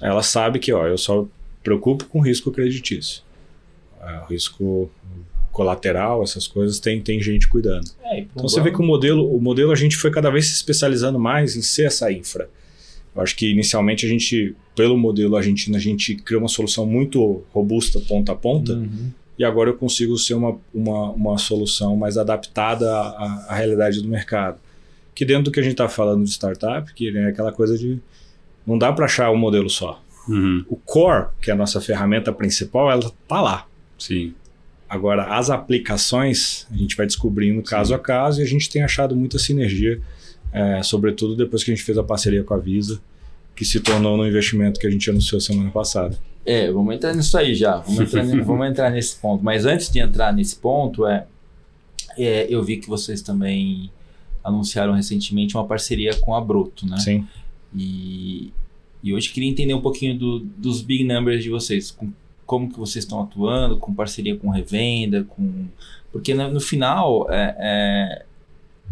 [0.00, 1.28] ela sabe que ó, eu só me
[1.62, 3.22] preocupo com risco creditício.
[4.02, 4.90] É, o risco
[5.56, 7.90] colateral, essas coisas, tem, tem gente cuidando.
[8.04, 10.54] É, Então você vê que o modelo, o modelo a gente foi cada vez se
[10.54, 12.48] especializando mais em ser essa infra.
[13.14, 17.42] Eu acho que inicialmente a gente, pelo modelo argentino, a gente criou uma solução muito
[17.50, 19.10] robusta ponta a ponta, Uhum.
[19.38, 24.02] e agora eu consigo ser uma, uma, uma solução mais adaptada à, à- à realidade
[24.02, 24.58] do mercado.
[25.14, 27.98] Que dentro do que a gente está falando de startup, que é aquela coisa de
[28.66, 30.02] não dá para achar um modelo só.
[30.28, 30.64] Uhum.
[30.68, 33.66] O core, que é a nossa ferramenta principal, ela tá lá.
[33.98, 34.34] Sim.
[34.88, 39.16] Agora, as aplicações, a gente vai descobrindo caso a caso e a gente tem achado
[39.16, 40.00] muita sinergia,
[40.52, 43.00] é, sobretudo depois que a gente fez a parceria com a Visa,
[43.54, 46.16] que se tornou no investimento que a gente anunciou semana passada.
[46.44, 47.78] É, vamos entrar nisso aí já.
[47.78, 49.42] Vamos entrar, vamos entrar nesse ponto.
[49.44, 51.26] Mas antes de entrar nesse ponto, é,
[52.16, 53.90] é, eu vi que vocês também
[54.44, 56.98] anunciaram recentemente uma parceria com a Broto, né?
[56.98, 57.26] Sim.
[57.74, 58.52] E,
[59.02, 61.90] e hoje queria entender um pouquinho do- dos big numbers de vocês.
[61.90, 62.12] Com,
[62.46, 65.66] como que vocês estão atuando, com parceria com revenda, com...
[66.12, 68.24] Porque no, no final, é,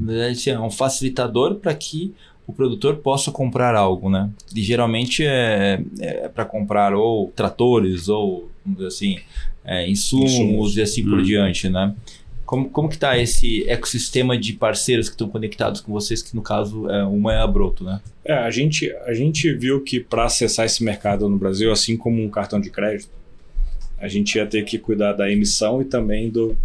[0.09, 2.13] é, assim, é um facilitador para que
[2.47, 4.29] o produtor possa comprar algo, né?
[4.55, 8.51] E geralmente é, é para comprar ou tratores ou,
[8.87, 9.19] assim,
[9.65, 10.77] é, insumos, Insumos.
[10.77, 11.23] e assim por Hum.
[11.23, 11.95] diante, né?
[12.45, 16.43] Como, como que tá esse ecossistema de parceiros que estão conectados com vocês, que no
[16.43, 18.03] caso é, uma é a Broto, né?
[18.23, 22.23] É, a gente, a gente viu que para acessar esse mercado no Brasil, assim como
[22.23, 23.09] um cartão de crédito,
[23.99, 26.57] a gente ia ter que cuidar da emissão e também do,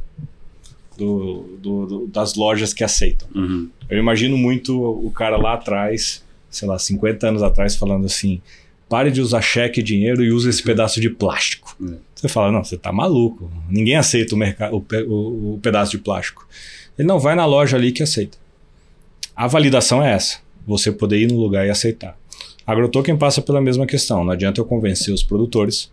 [0.97, 3.27] do, do- do- das lojas que aceitam.
[3.33, 3.69] Uhum.
[3.89, 8.41] Eu imagino muito o cara lá atrás, sei lá, 50 anos atrás, falando assim:
[8.87, 11.75] pare de usar cheque e dinheiro e use esse pedaço de plástico.
[11.83, 11.93] É.
[12.15, 13.49] Você fala, não, você tá maluco.
[13.69, 16.45] Ninguém aceita o, merca- o, o- o pedaço de plástico.
[16.97, 18.37] Ele não vai na loja ali que aceita.
[19.35, 22.17] A validação é essa: você poder ir no lugar e aceitar.
[22.67, 24.23] A AgroToken passa pela mesma questão.
[24.25, 25.89] Não adianta eu convencer os produtores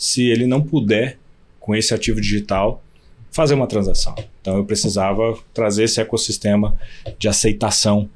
[0.00, 1.18] se ele não puder,
[1.60, 2.82] com esse ativo digital,
[3.30, 4.14] fazer uma transação.
[4.40, 6.74] Então eu precisava trazer esse ecossistema
[7.18, 8.08] de aceitação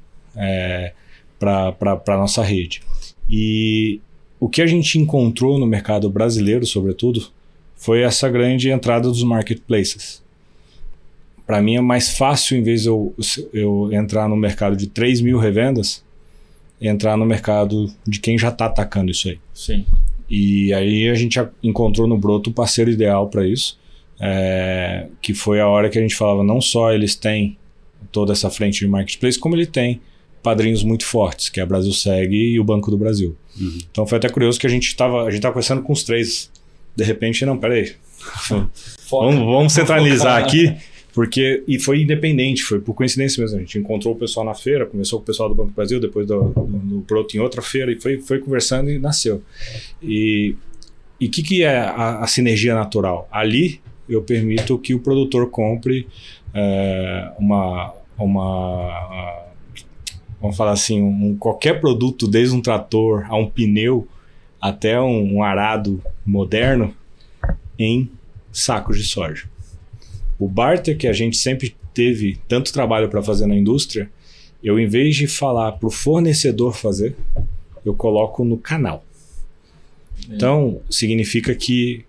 [1.38, 2.80] para a nossa rede.
[3.28, 4.00] E
[4.40, 7.28] o que a gente encontrou no mercado brasileiro, sobretudo,
[7.76, 10.22] foi essa grande entrada dos marketplaces.
[11.46, 13.14] Para mim é mais fácil, em vez de eu,
[13.52, 16.02] eu entrar no mercado de 3 mil revendas,
[16.80, 19.38] entrar no mercado de quem já está atacando isso aí.
[19.52, 19.84] Sim.
[20.28, 23.78] E aí a gente encontrou no Broto o parceiro ideal para isso,
[24.20, 27.56] é, que foi a hora que a gente falava, não só eles têm
[28.10, 30.00] toda essa frente de marketplace, como ele tem
[30.42, 33.36] padrinhos muito fortes, que é a Brasil Segue e o Banco do Brasil.
[33.58, 33.78] Uhum.
[33.90, 36.50] Então foi até curioso que a gente estava a gente tava conversando com os três
[36.94, 37.94] De repente, não, peraí.
[39.10, 40.74] vamos, vamos centralizar aqui,
[41.14, 41.62] porque.
[41.66, 43.56] E foi independente, foi por coincidência mesmo.
[43.56, 46.00] A gente encontrou o pessoal na feira, começou com o pessoal do Banco do Brasil,
[46.00, 49.40] depois do, do, Proto em outra feira, e foi, foi conversando e nasceu.
[50.02, 50.56] E
[51.22, 53.28] o que, que é a, a, sinergia natural?
[53.30, 56.08] Ali eu permito que o produtor compre
[56.52, 57.94] é, uma.
[58.18, 59.44] uma
[60.40, 64.06] vamos falar assim, um, qualquer produto, desde um trator a um pneu
[64.60, 66.92] até um, um arado moderno,
[67.78, 68.10] em
[68.50, 69.53] sacos de soja.
[70.38, 74.10] O barter que a gente sempre teve tanto trabalho para fazer na indústria,
[74.62, 77.14] eu em vez de falar para o fornecedor fazer,
[77.84, 79.04] eu coloco no canal.
[80.28, 80.34] É.
[80.34, 82.04] Então, significa que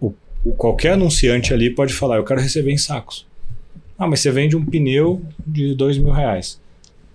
[0.00, 0.12] o,
[0.44, 3.26] o, qualquer anunciante ali pode falar, eu quero receber em sacos.
[3.98, 6.60] Ah, mas você vende um pneu de dois mil reais.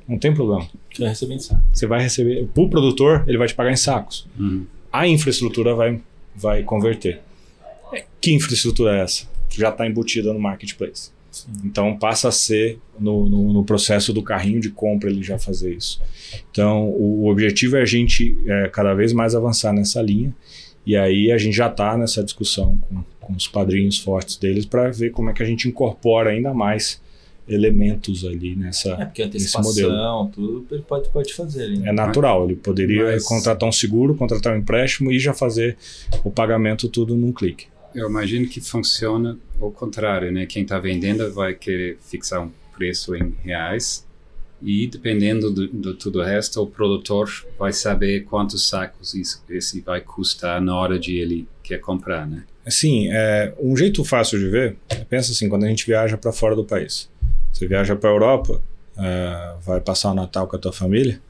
[0.08, 0.68] Não tem problema.
[0.94, 1.66] Você vai receber em sacos.
[1.74, 2.48] Você vai receber.
[2.54, 4.28] Para o produtor, ele vai te pagar em sacos.
[4.40, 4.66] Uhum.
[4.94, 6.00] A infraestrutura vai,
[6.36, 7.22] vai converter.
[8.22, 9.28] Que infraestrutura é essa?
[9.56, 11.12] Já está embutida no marketplace.
[11.36, 11.52] Sim.
[11.66, 15.74] Então passa a ser no, no, no, processo do carrinho de compra ele já fazer
[15.74, 16.02] isso.
[16.50, 20.34] Então o, o objetivo é a gente é, cada vez mais avançar nessa linha
[20.86, 24.90] e aí a gente já está nessa discussão com, com, os padrinhos fortes deles para
[24.92, 27.02] ver como é que a gente incorpora ainda mais
[27.48, 31.90] elementos ali nessa é porque antecipação tudo ele pode pode fazer ali, né?
[31.90, 33.24] é natural ele poderia Mas...
[33.24, 35.78] contratar um seguro contratar um empréstimo e já fazer
[36.24, 40.46] o pagamento tudo num clique eu imagino que funciona ao contrário, né?
[40.46, 44.06] Quem está vendendo vai querer fixar um preço em reais
[44.62, 49.82] e dependendo do, do tudo o resto, o produtor vai saber quantos sacos isso, esse
[49.82, 52.44] vai custar na hora de ele quer comprar, né?
[52.66, 54.76] Assim, é, um jeito fácil de ver,
[55.08, 57.10] pensa assim, quando a gente viaja para fora do país.
[57.54, 58.62] Você viaja para a Europa,
[58.98, 61.22] é, vai passar o Natal com a tua família,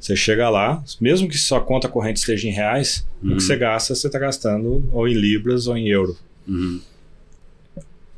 [0.00, 3.32] você chega lá, mesmo que sua conta corrente esteja em reais, uhum.
[3.32, 6.16] o que você gasta, você está gastando ou em libras ou em euro.
[6.46, 6.80] Uhum.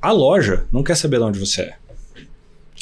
[0.01, 1.77] A loja não quer saber de onde você é.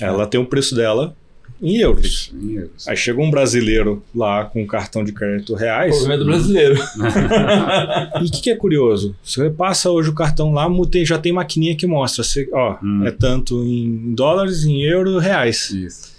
[0.01, 1.17] Ela tem o preço dela
[1.61, 2.33] em euros.
[2.33, 2.87] em euros.
[2.87, 5.97] Aí chega um brasileiro lá com um cartão de crédito reais.
[5.97, 6.77] O problema é do brasileiro.
[8.21, 9.17] e o que, que, é curioso?
[9.25, 10.69] Você passa hoje o cartão lá,
[11.05, 12.23] já tem maquininha que mostra.
[12.23, 13.05] Você, ó, hum.
[13.05, 15.71] é tanto em dólares, em euros, reais.
[15.71, 16.13] Isso.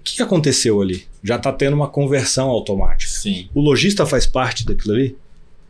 [0.00, 1.04] O que, que aconteceu ali?
[1.22, 3.12] Já está tendo uma conversão automática.
[3.12, 3.48] Sim.
[3.54, 5.16] O lojista faz parte daquilo ali?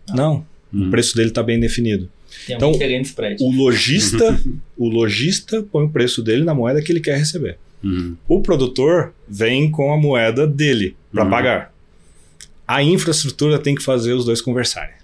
[0.09, 0.17] Não.
[0.17, 0.47] Não.
[0.73, 0.89] Hum.
[0.89, 2.09] O preço dele está bem definido.
[2.47, 2.79] Tem então, um
[3.41, 4.41] o lojista,
[4.77, 7.59] o lojista põe o preço dele na moeda que ele quer receber.
[7.83, 8.17] Uhum.
[8.29, 11.31] O produtor vem com a moeda dele para uhum.
[11.31, 11.75] pagar.
[12.67, 14.95] A infraestrutura tem que fazer os dois conversarem.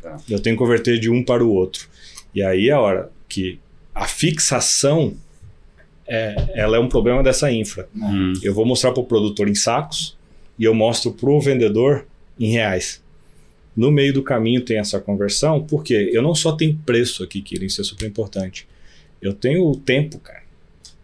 [0.00, 0.16] Tá.
[0.28, 1.88] Eu tenho que converter de um para o outro.
[2.34, 3.58] E aí é a hora que
[3.94, 5.14] a fixação
[6.06, 7.88] é, ela é um problema dessa infra.
[7.94, 8.32] Uhum.
[8.42, 10.16] Eu vou mostrar para o produtor em sacos
[10.58, 12.06] e eu mostro para o vendedor
[12.38, 13.02] em reais.
[13.76, 17.54] No meio do caminho tem essa conversão, porque eu não só tenho preço aqui, que
[17.64, 18.66] isso é super importante.
[19.22, 20.40] Eu tenho o tempo, cara.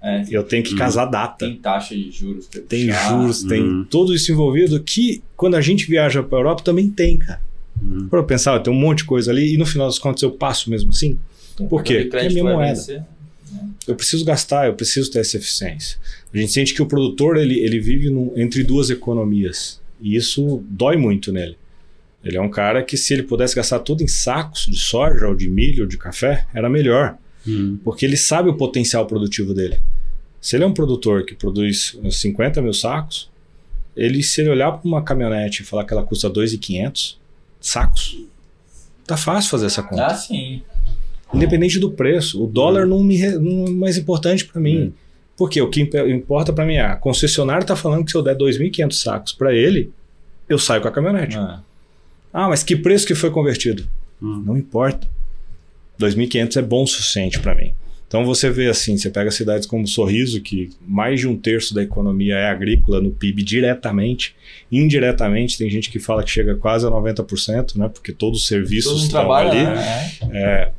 [0.02, 0.78] É, eu tenho que uhum.
[0.78, 1.46] casar data.
[1.46, 2.46] Tem taxa de juros.
[2.68, 3.48] Tem juros, uhum.
[3.48, 7.40] tem tudo isso envolvido que quando a gente viaja para a Europa também tem, cara.
[7.82, 8.08] Uhum.
[8.08, 10.70] Para pensar, tem um monte de coisa ali e no final das contas eu passo
[10.70, 11.18] mesmo assim.
[11.68, 12.02] Por quê?
[12.02, 12.74] Porque é minha moeda.
[12.74, 13.02] Vencer.
[13.86, 15.98] Eu preciso gastar, eu preciso ter essa eficiência.
[16.32, 20.62] A gente sente que o produtor ele, ele vive no, entre duas economias e isso
[20.68, 21.56] dói muito nele.
[22.26, 25.34] Ele é um cara que se ele pudesse gastar tudo em sacos de soja ou
[25.34, 27.16] de milho ou de café, era melhor.
[27.46, 27.78] Hum.
[27.84, 29.78] Porque ele sabe o potencial produtivo dele.
[30.40, 33.30] Se ele é um produtor que produz 50 mil sacos,
[33.96, 37.16] ele se ele olhar para uma caminhonete e falar que ela custa 2.500
[37.60, 38.18] sacos,
[39.06, 40.06] tá fácil fazer essa conta.
[40.06, 40.62] Ah, sim.
[41.32, 42.42] Independente do preço.
[42.42, 42.90] O dólar hum.
[42.90, 44.86] não, me, não é mais importante para mim.
[44.86, 44.92] Hum.
[45.36, 48.36] Porque o que importa para mim é, a concessionária está falando que se eu der
[48.36, 49.92] 2.500 sacos para ele,
[50.48, 51.36] eu saio com a caminhonete.
[51.36, 51.60] Ah.
[52.36, 53.88] Ah, mas que preço que foi convertido?
[54.20, 54.42] Hum.
[54.44, 55.08] Não importa.
[55.98, 57.72] 2.500 é bom o suficiente para mim.
[58.06, 61.82] Então você vê assim, você pega cidades como Sorriso, que mais de um terço da
[61.82, 64.36] economia é agrícola no PIB diretamente,
[64.70, 67.88] indiretamente tem gente que fala que chega quase a 90%, né?
[67.88, 69.62] Porque todos os serviços estão trabalho, ali.
[69.64, 70.12] Né?
[70.30, 70.72] É,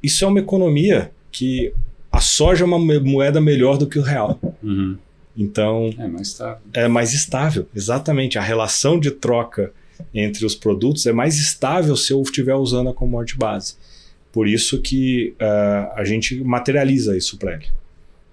[0.00, 1.74] isso é uma economia que
[2.12, 4.38] a soja é uma moeda melhor do que o real.
[4.62, 4.96] Uhum.
[5.36, 5.92] Então.
[5.98, 6.62] É mais estável.
[6.72, 8.38] É mais estável, exatamente.
[8.38, 9.72] A relação de troca
[10.14, 13.74] entre os produtos é mais estável se eu estiver usando a commodity base.
[14.32, 17.66] Por isso que uh, a gente materializa isso para ele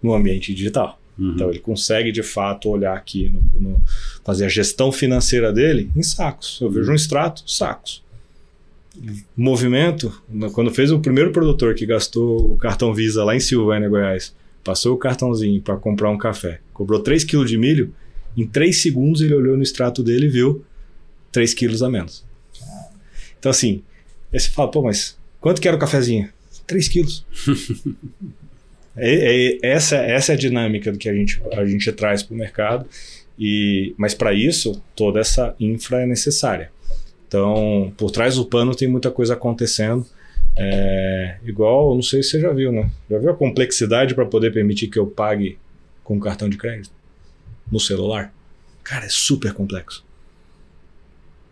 [0.01, 0.99] no ambiente digital.
[1.17, 1.31] Uhum.
[1.33, 3.81] Então ele consegue de fato olhar aqui, no, no,
[4.23, 6.59] fazer a gestão financeira dele em sacos.
[6.61, 8.03] Eu vejo um extrato, sacos
[9.35, 10.11] movimento,
[10.53, 14.95] quando fez o primeiro produtor que gastou o cartão Visa lá em Silvânia, Goiás, passou
[14.95, 17.93] o cartãozinho para comprar um café, cobrou 3 kg de milho,
[18.35, 20.65] em 3 segundos ele olhou no extrato dele e viu
[21.37, 22.25] 3 quilos a menos.
[23.37, 23.83] Então, assim,
[24.31, 26.29] Aí você fala, pô, mas quanto que era o cafezinho?
[26.65, 27.25] 3 quilos.
[28.95, 32.37] é, é, essa, essa é a dinâmica que a gente, a gente traz para o
[32.37, 32.85] mercado.
[33.39, 36.71] E, mas para isso, toda essa infra é necessária.
[37.27, 40.05] Então, por trás do pano tem muita coisa acontecendo.
[40.57, 42.89] É, igual, não sei se você já viu, né?
[43.09, 45.57] Já viu a complexidade para poder permitir que eu pague
[46.03, 46.91] com cartão de crédito
[47.71, 48.33] no celular?
[48.83, 50.06] Cara, é super complexo.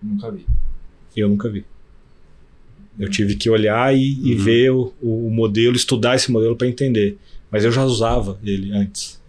[0.05, 0.45] Nunca vi.
[1.15, 1.65] Eu nunca vi.
[2.97, 4.43] Eu tive que olhar e, e uhum.
[4.43, 7.17] ver o, o, modelo, estudar esse modelo para entender.
[7.51, 9.21] Mas eu já usava ele antes.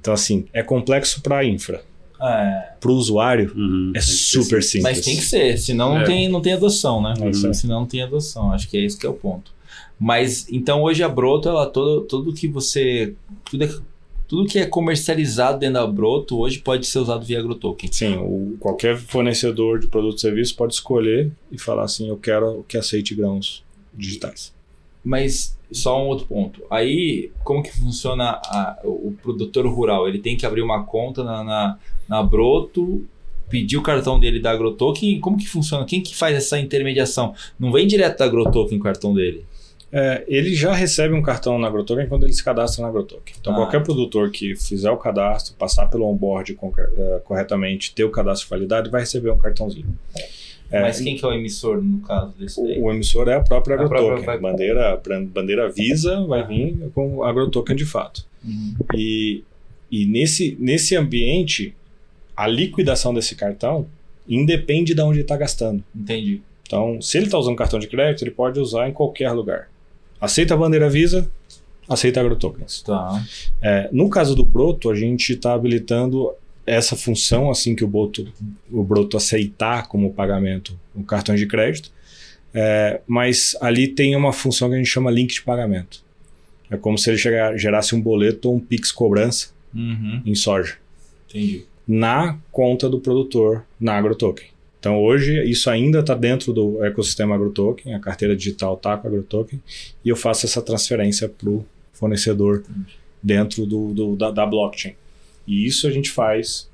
[0.00, 1.82] Então, assim, é complexo para infra.
[2.20, 2.74] É.
[2.80, 3.92] Para o usuário, uhum.
[3.94, 4.82] é super simples.
[4.82, 5.98] Mas tem que ser, senão é.
[5.98, 7.14] não, tem, não tem adoção, né?
[7.20, 7.52] Uhum.
[7.52, 8.52] Senão não tem adoção.
[8.52, 9.52] Acho que é esse que é o ponto.
[9.98, 13.14] Mas, então, hoje a Broto, ela, todo, tudo que você...
[13.44, 13.68] Tudo é
[14.26, 17.92] tudo que é comercializado dentro da Broto hoje pode ser usado via AgroToken.
[17.92, 22.64] Sim, o, qualquer fornecedor de produto e serviço pode escolher e falar assim, eu quero
[22.66, 23.62] que aceite grãos
[23.92, 24.52] digitais.
[25.04, 26.62] Mas só um outro ponto.
[26.70, 30.08] Aí, como que funciona a, o produtor rural?
[30.08, 33.04] Ele tem que abrir uma conta na, na, na Broto,
[33.50, 35.20] pedir o cartão dele da AgroToken.
[35.20, 35.84] Como que funciona?
[35.84, 37.34] Quem que faz essa intermediação?
[37.58, 39.44] Não vem direto da AgroToken o cartão dele?
[39.96, 43.32] É, ele já recebe um cartão na AgroToken quando ele se cadastra na AgroToken.
[43.40, 43.56] Então, ah.
[43.56, 48.90] qualquer produtor que fizer o cadastro, passar pelo onboard uh, corretamente, ter o cadastro validado,
[48.90, 49.86] vai receber um cartãozinho.
[50.68, 52.82] É, Mas quem que é o emissor no caso desse daí?
[52.82, 54.28] O, emissor é a própria AgroToken.
[54.28, 55.00] A bandeira,
[55.32, 58.26] bandeira Visa vai vir com AgroToken de fato.
[58.44, 58.74] Uhum.
[58.96, 59.44] E,
[59.88, 61.72] e nesse, nesse ambiente,
[62.36, 63.86] a liquidação desse cartão
[64.28, 65.84] independe de onde ele está gastando.
[65.94, 66.42] Entendi.
[66.66, 69.68] Então, se ele está usando cartão de crédito, ele pode usar em qualquer lugar.
[70.20, 71.30] Aceita a bandeira Visa,
[71.88, 72.82] aceita agrotokens.
[72.82, 73.24] Tá.
[73.60, 76.32] É, no caso do Broto, a gente está habilitando
[76.66, 78.26] essa função assim que o Broto,
[78.70, 81.92] o Broto aceitar como pagamento o cartão de crédito,
[82.52, 86.02] é, mas ali tem uma função que a gente chama link de pagamento.
[86.70, 90.22] É como se ele chegar, gerasse um boleto ou um Pix cobrança uhum.
[90.24, 90.76] em soja.
[91.28, 91.64] Entendi.
[91.86, 94.46] Na conta do produtor na AgroToken.
[94.84, 99.10] Então hoje isso ainda está dentro do ecossistema AgroToken, a carteira digital está com a
[99.10, 99.58] AgroToken,
[100.04, 101.64] e eu faço essa transferência para o
[101.94, 102.62] fornecedor
[103.22, 104.92] dentro do, do da, da, blockchain.
[105.46, 106.68] E isso a gente faz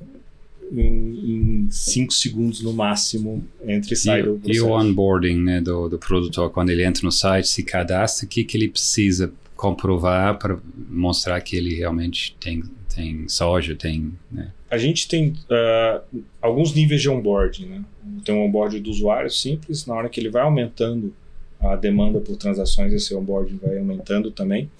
[0.72, 4.58] em 5 segundos no máximo entre e sai do processo.
[4.58, 8.28] E o onboarding né, do, do produtor, quando ele entra no site, se cadastra, o
[8.28, 10.58] que, que ele precisa comprovar para
[10.88, 14.12] mostrar que ele realmente tem, tem soja, tem...
[14.32, 14.50] Né?
[14.70, 17.66] A gente tem uh, alguns níveis de onboarding.
[17.66, 17.84] Né?
[18.24, 21.12] Tem um onboarding do usuário simples, na hora que ele vai aumentando
[21.60, 24.70] a demanda por transações, esse onboarding vai aumentando também.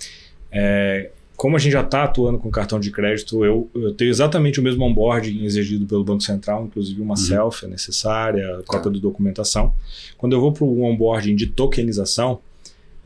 [0.51, 4.61] É, como a gente já está atuando com cartão de crédito, eu, eu, tenho exatamente
[4.61, 7.16] o mesmo onboarding exigido pelo Banco Central, inclusive uma uhum.
[7.16, 8.62] selfie é necessária, tá.
[8.66, 9.72] cópia da documentação.
[10.18, 12.41] Quando eu vou para o onboarding de tokenização,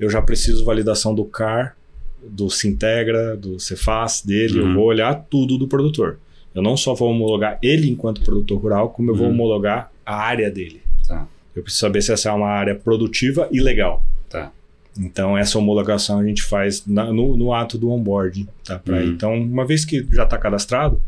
[0.01, 1.77] eu já preciso validação do CAR,
[2.27, 4.69] do Sintegra, do Cefaz dele, uhum.
[4.69, 6.19] eu vou olhar tudo do produtor.
[6.55, 9.33] Eu não só vou homologar ele enquanto produtor rural, como eu vou uhum.
[9.33, 10.81] homologar a área dele.
[11.07, 11.27] Tá.
[11.55, 14.05] Eu preciso saber se essa é uma área produtiva e legal.
[14.29, 14.53] Tá.
[14.99, 18.47] Então, essa homologação a gente faz na, no, no, ato do onboarding.
[18.65, 18.81] Tá?
[18.89, 19.03] Uhum.
[19.03, 21.03] Então, uma vez que já está cadastrado,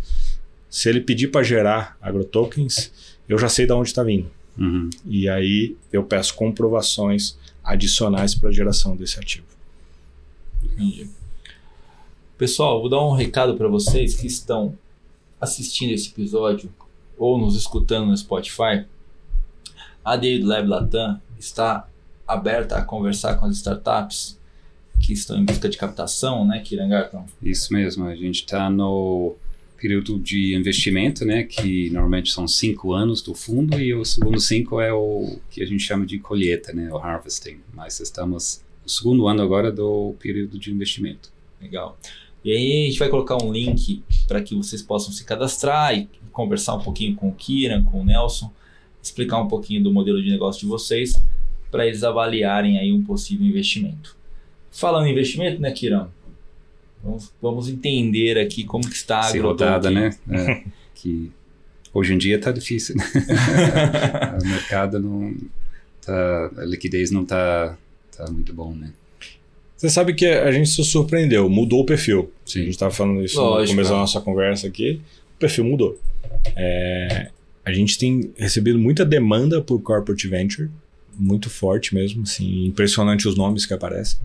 [0.69, 2.93] se ele pedir para gerar agrotokens,
[3.29, 4.29] eu já sei de onde está vindo.
[4.59, 4.91] Uhum.
[5.05, 9.47] E aí eu peço comprovações adicionais para a geração desse ativo.
[10.65, 11.09] Entendi.
[12.37, 14.77] Pessoal, vou dar um recado para vocês que estão
[15.41, 16.73] assistindo esse episódio
[17.17, 18.85] ou nos escutando no Spotify.
[20.05, 21.89] A David Lab Latam está
[22.27, 24.39] aberta a conversar com as startups
[25.01, 27.27] que estão em busca de captação, né, Kirangarton?
[27.43, 29.37] Isso mesmo, a gente está no
[29.77, 34.81] período de investimento, né, que normalmente são cinco anos do fundo e o segundo cinco
[34.81, 37.61] é o que a gente chama de colheita, né, o harvesting.
[37.75, 41.31] Mas estamos no segundo ano agora do período de investimento.
[41.61, 41.99] Legal.
[42.47, 46.09] E aí a gente vai colocar um link para que vocês possam se cadastrar e
[46.31, 48.53] conversar um pouquinho com o Kiran, com o Nelson,
[49.03, 51.21] explicar um pouquinho do modelo de negócio de vocês
[51.73, 54.17] para eles avaliarem aí um possível investimento.
[54.71, 56.09] Falando em investimento, né, Kiran?
[57.03, 60.17] Vamos, vamos entender aqui como que está a rodada, né?
[60.31, 60.63] É,
[60.95, 61.33] que
[61.93, 62.95] hoje em dia está difícil.
[62.95, 63.05] Né?
[64.41, 65.37] o mercado não
[66.01, 67.77] tá, a liquidez não está
[68.17, 68.93] tá muito bom, né?
[69.77, 72.33] Você sabe que a gente se surpreendeu, mudou o perfil.
[72.45, 72.61] Sim.
[72.61, 75.01] A gente estava falando isso Lógico, no começo da nossa conversa aqui.
[75.37, 76.01] O perfil mudou.
[76.57, 77.29] É,
[77.65, 80.71] a gente tem recebido muita demanda por corporate venture,
[81.19, 84.19] muito forte mesmo, assim, impressionante os nomes que aparecem.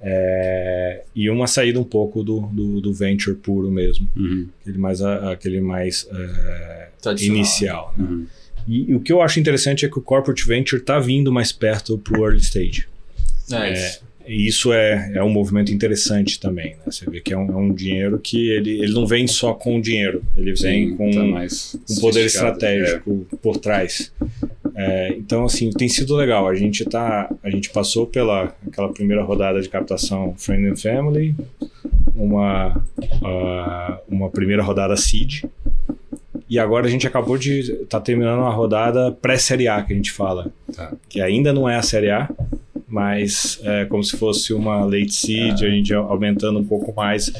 [0.00, 4.48] É, e uma saída um pouco do, do, do venture puro mesmo, uhum.
[4.60, 6.88] aquele mais, aquele mais é,
[7.20, 7.92] inicial.
[7.96, 8.04] Né?
[8.04, 8.26] Uhum.
[8.68, 11.50] E, e o que eu acho interessante é que o corporate venture está vindo mais
[11.50, 12.86] perto para o early stage.
[13.50, 14.07] É, isso.
[14.28, 16.72] E isso é, é um movimento interessante também.
[16.72, 16.82] Né?
[16.86, 19.80] Você vê que é um, é um dinheiro que ele, ele não vem só com
[19.80, 24.12] dinheiro, ele vem Sim, com tá um poder estratégico por trás.
[24.74, 26.46] É, então, assim, tem sido legal.
[26.46, 31.34] A gente tá, a gente passou pela aquela primeira rodada de captação Friend and Family,
[32.14, 32.84] uma
[33.24, 35.44] ah, uma primeira rodada seed,
[36.48, 40.12] e agora a gente acabou de tá terminando uma rodada pré-série A que a gente
[40.12, 40.92] fala, É, tá.
[41.08, 42.28] que ainda não é a série A,
[42.88, 47.30] mas é como se fosse uma late seed, a gente aumentando um pouco mais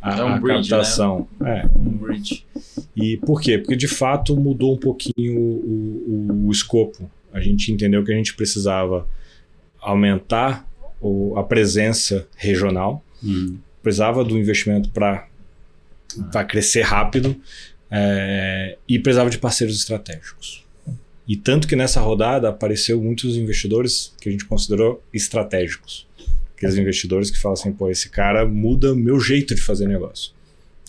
[0.00, 1.26] a, É um a bridge, captação.
[1.42, 2.44] É, Um bridge.
[2.94, 3.58] e por quê?
[3.58, 7.10] Porque de fato mudou um pouquinho o, o, o escopo.
[7.32, 9.08] A gente entendeu que a gente precisava
[9.80, 10.68] aumentar
[11.00, 15.28] o, a presença regional, Hum, precisava do investimento para
[16.48, 17.36] crescer rápido
[17.90, 20.64] é, e precisava de parceiros estratégicos.
[21.30, 26.04] E tanto que nessa rodada apareceu muitos investidores que a gente considerou estratégicos.
[26.56, 30.32] Aqueles investidores que falam assim, pô, esse cara muda meu jeito de fazer negócio.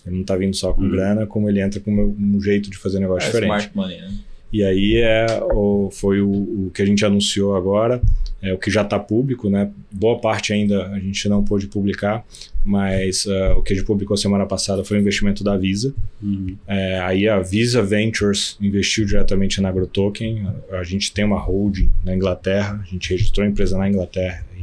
[0.04, 0.90] Ele não está vindo só com Uhum.
[0.90, 3.48] grana, como ele entra com um jeito de fazer negócio É diferente.
[3.50, 4.12] smart money, né?
[4.52, 6.28] E aí é o, foi o,
[6.66, 8.02] o que a gente anunciou agora,
[8.42, 9.70] é o que já está público, né?
[9.92, 12.22] Boa parte ainda a gente não pôde publicar,
[12.64, 15.94] mas ah, o que a gente publicou semana passada foi o investimento da Visa.
[16.22, 20.46] hum, É, aí a Visa Ventures investiu diretamente na AgroToken.
[20.70, 24.44] A, a gente tem uma holding na Inglaterra, a gente registrou a empresa na Inglaterra,
[24.56, 24.62] e-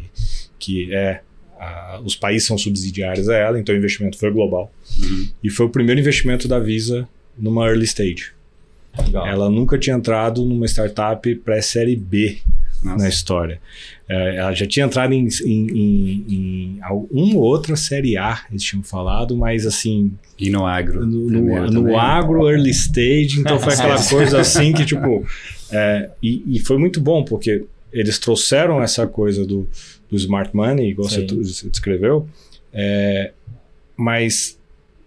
[0.58, 1.22] que é
[1.60, 4.72] a- os países são subsidiários a ela, então o investimento foi global.
[5.00, 5.28] hum.
[5.44, 8.32] E foi o primeiro investimento da Visa numa early stage.
[8.98, 9.26] Legal.
[9.28, 12.40] Ela nunca tinha entrado numa startup pré-série B
[12.84, 13.04] Nossa.
[13.04, 13.60] na história.
[14.08, 16.80] É, ela já tinha entrado em, em, em, em
[17.12, 21.06] uma ou outra série A, eles tinham falado, mas assim, E no agro.
[21.06, 25.26] no, no, no agro early stage, então foi aquela coisa assim que, tipo.
[25.72, 29.68] é, e, e foi muito bom, porque eles trouxeram essa coisa do,
[30.10, 31.44] do smart money, igual você, Sim.
[31.44, 32.28] você descreveu,
[32.74, 33.32] é,
[33.98, 34.58] mas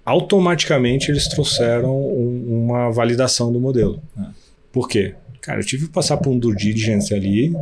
[0.04, 4.02] automaticamente eles trouxeram um- uma validação do modelo.
[4.18, 4.22] É.
[4.72, 5.14] Por quê?
[5.42, 7.52] Cara, eu tive que passar por um due diligence ali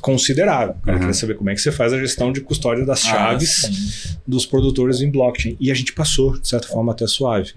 [0.00, 0.74] considerável.
[0.86, 0.98] Eu Uhum.
[0.98, 4.16] queria saber como é que você faz a gestão de custódia das Ah, chaves sim.
[4.26, 5.56] dos produtores em blockchain.
[5.60, 7.52] E a gente passou, de certa forma, até suave.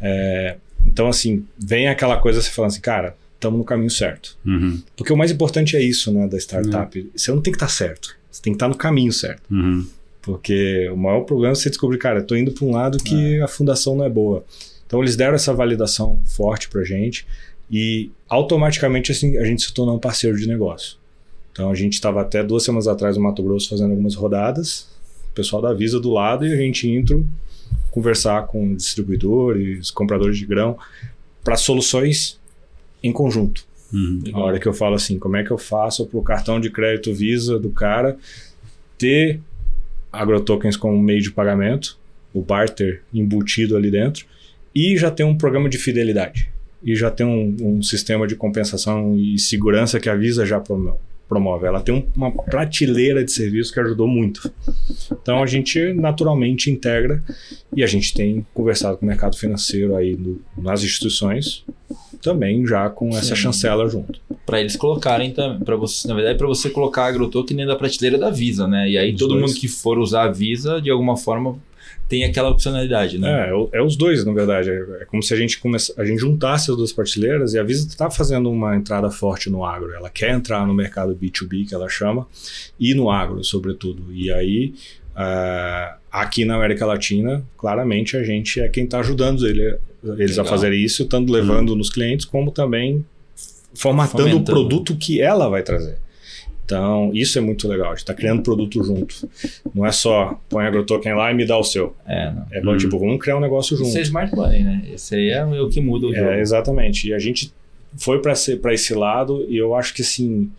[0.00, 4.36] É, então, assim, vem aquela coisa você falando assim, cara, estamos no caminho certo.
[4.44, 7.10] Uhum, Porque o mais importante é isso, né, da startup.
[7.16, 8.16] Você não tem que estar certo.
[8.30, 9.42] Você tem que estar no caminho certo.
[9.50, 9.86] uhum.
[10.20, 13.48] Porque o maior problema é você descobrir, cara, tô indo para um lado que a
[13.48, 14.44] fundação não é boa.
[14.86, 17.26] Então eles deram essa validação forte pra gente
[17.70, 20.96] e automaticamente assim a gente se tornou um parceiro de negócio.
[21.52, 24.88] Então a gente estava até duas semanas atrás no Mato Grosso fazendo algumas rodadas,
[25.30, 27.20] o pessoal da Visa do lado e a gente entra
[27.90, 30.78] conversar com distribuidores, compradores de grão
[31.42, 32.38] para soluções
[33.02, 33.66] em conjunto.
[33.92, 34.22] Uhum.
[34.34, 36.70] A hora que eu falo assim, como é que eu faço para o cartão de
[36.70, 38.16] crédito Visa do cara
[38.96, 39.40] ter
[40.12, 41.98] agrotokens como meio de pagamento,
[42.34, 44.26] o barter embutido ali dentro,
[44.74, 46.50] e já tem um programa de fidelidade.
[46.82, 50.98] E já tem um, um sistema de compensação e segurança que a Visa já promo-
[51.28, 51.66] promove.
[51.66, 54.50] Ela tem um- uma prateleira de serviços que ajudou muito.
[55.10, 57.22] Então a gente naturalmente integra
[57.74, 60.18] e a gente tem conversado com o mercado financeiro aí
[60.56, 61.64] nas instituições
[62.22, 63.42] também já com essa Sim.
[63.42, 64.20] chancela junto.
[64.44, 67.78] Pra eles colocarem também, para você, na verdade, para você colocar a AgroToken dentro da
[67.78, 68.88] prateleira da Visa, né?
[68.88, 69.42] E aí Os todo dois.
[69.42, 71.58] mundo que for usar a Visa, de alguma forma,
[72.08, 73.28] tem aquela opcionalidade, né?
[73.28, 74.70] É, é é os dois, na verdade.
[74.70, 77.62] É, é como se a gente, começa, a gente juntasse as duas prateleiras e a
[77.62, 79.92] Visa está fazendo uma entrada forte no agro.
[79.92, 82.26] Ela quer entrar no mercado B2B, que ela chama,
[82.80, 84.10] e no agro, sobretudo.
[84.10, 84.74] E aí,
[85.20, 89.76] ah, aqui na América Latina, claramente a gente é quem está ajudando ele-
[90.16, 90.46] eles a Legal.
[90.46, 93.04] fazerem isso, tanto levando nos clientes, como também
[93.74, 94.44] formatando o Fomentando.
[94.52, 95.96] produto que ela vai trazer.
[96.64, 97.86] Então, isso é muito legal.
[97.86, 99.28] A gente está criando produto junto.
[99.74, 101.96] Não é só põe AgroToken lá e me dá o seu.
[102.06, 102.46] É, não.
[102.52, 102.76] É bom, Hum.
[102.76, 103.88] tipo, vamos criar um negócio junto.
[103.88, 104.82] Isso é Smart Money, né?
[104.92, 106.28] Esse aí é o que muda o jogo.
[106.28, 107.08] É, exatamente.
[107.08, 107.50] E a gente
[107.96, 108.32] foi para
[108.74, 110.50] esse lado e eu acho que assim,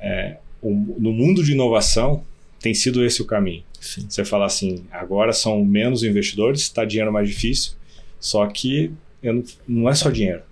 [0.00, 2.24] é, o- no mundo de inovação
[2.60, 3.62] tem sido esse o caminho.
[3.82, 4.06] Sim.
[4.08, 7.72] Você fala assim, agora são menos investidores, está dinheiro mais difícil,
[8.20, 10.42] só que eu não, não é só dinheiro.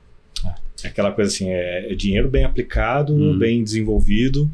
[0.83, 3.39] É aquela coisa assim, é, é dinheiro bem aplicado, Uhum.
[3.39, 4.51] bem desenvolvido.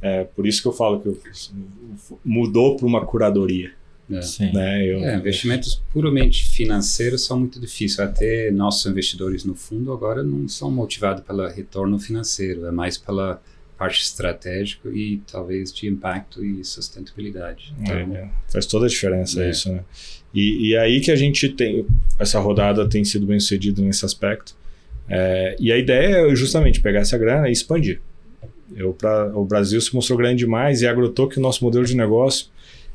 [0.00, 1.18] É, por isso que eu falo que eu-
[2.24, 3.72] mudou para uma curadoria.
[4.10, 4.52] É.
[4.52, 4.86] Né?
[4.86, 8.00] Eu, É, investimentos puramente financeiros são muito difíceis.
[8.00, 13.40] Até nossos investidores no fundo agora não são motivados pelo retorno financeiro, é mais pela
[13.80, 17.72] parte estratégica e talvez de impacto e sustentabilidade.
[17.80, 19.48] Então, É, é, faz toda a diferença É.
[19.50, 19.80] isso, né?
[20.34, 21.86] E, e aí que a gente tem.
[22.18, 24.54] Essa rodada tem sido bem sucedida nesse aspecto.
[25.08, 28.00] É, e a ideia é justamente pegar essa grana e expandir.
[28.76, 31.96] Eu, pra, o Brasil se mostrou grande demais e agrotou que o nosso modelo de
[31.96, 32.46] negócio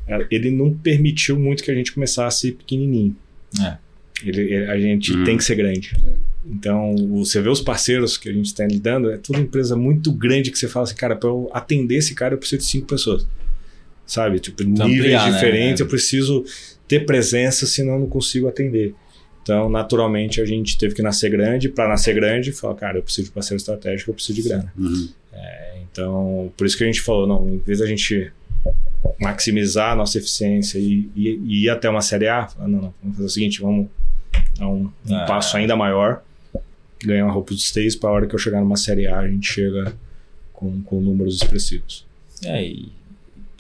[0.08, 3.16] é, ele não permitiu muito que a gente começasse pequenininho.
[3.60, 3.78] É.
[4.24, 5.24] Ele, ele- a gente Uhum.
[5.26, 5.94] tem que ser grande.
[6.48, 10.52] Então, você vê os parceiros que a gente está lidando, é toda empresa muito grande
[10.52, 13.28] que você fala assim, cara, para eu atender esse cara, eu preciso de cinco pessoas.
[14.06, 14.40] Sabe?
[14.40, 15.32] Tipo, níveis ampliar, né?
[15.34, 16.46] diferentes, eu preciso
[16.88, 18.94] ter presença, senão eu não consigo atender.
[19.42, 21.70] Então, naturalmente, a gente teve que nascer grande.
[21.70, 24.72] Para nascer grande, falar, cara, eu preciso de parceiro estratégico, eu preciso de grana.
[24.78, 25.10] Uhum.
[25.92, 28.32] Então, por isso que a gente falou, não, em vez da gente
[29.20, 33.16] maximizar a nossa eficiência e, e- e ir até uma série A, não, não, vamos
[33.18, 33.88] fazer o seguinte, vamos
[34.58, 35.26] dar um, um Ah.
[35.26, 36.24] passo ainda maior,
[37.08, 39.28] ganhar uma roupa dos três para a hora que eu chegar numa série A, a
[39.28, 39.96] gente chega
[40.54, 42.06] com, com números expressivos.
[42.44, 42.90] É, e,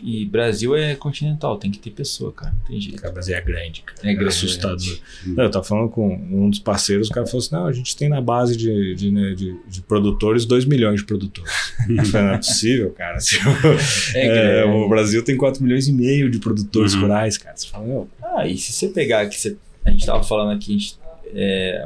[0.03, 2.51] e Brasil é continental, tem que ter pessoa, cara.
[2.51, 2.97] Não tem jeito.
[3.01, 3.99] Cara, o Brasil é grande, cara.
[4.03, 4.29] É grande.
[4.29, 4.97] assustador.
[5.25, 7.95] Não, eu tava falando com um dos parceiros, o cara falou assim: não, a gente
[7.95, 11.49] tem na base de, de, né, de- de produtores 2 milhões de produtores.
[11.89, 13.17] Eu falei, não é possível, cara.
[13.17, 13.75] O-
[14.17, 17.01] É é, o Brasil tem 4 milhões e meio de produtores Uhum.
[17.01, 17.55] rurais, cara.
[17.55, 20.71] Você fala, meu, Ah, e se você pegar que você, a gente tava falando aqui,
[20.75, 20.97] a gente,
[21.33, 21.83] é,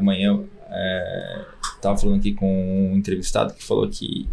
[0.69, 1.45] amanhã
[1.81, 4.27] é, falando aqui com um entrevistado que falou que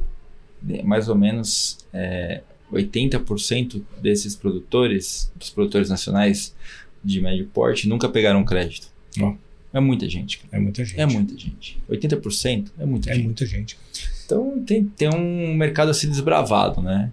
[0.62, 6.55] né, mais ou menos é, 80% desses produtores, dos produtores nacionais
[7.03, 8.89] de médio porte, nunca pegaram crédito.
[9.20, 9.34] Ó.
[9.72, 10.57] É muita gente, cara.
[10.57, 11.01] é muita gente.
[11.01, 11.78] É muita gente.
[11.91, 13.24] 80% é muita É gente.
[13.24, 13.78] muita gente.
[14.24, 17.12] Então tem, tem um mercado a ser desbravado, né?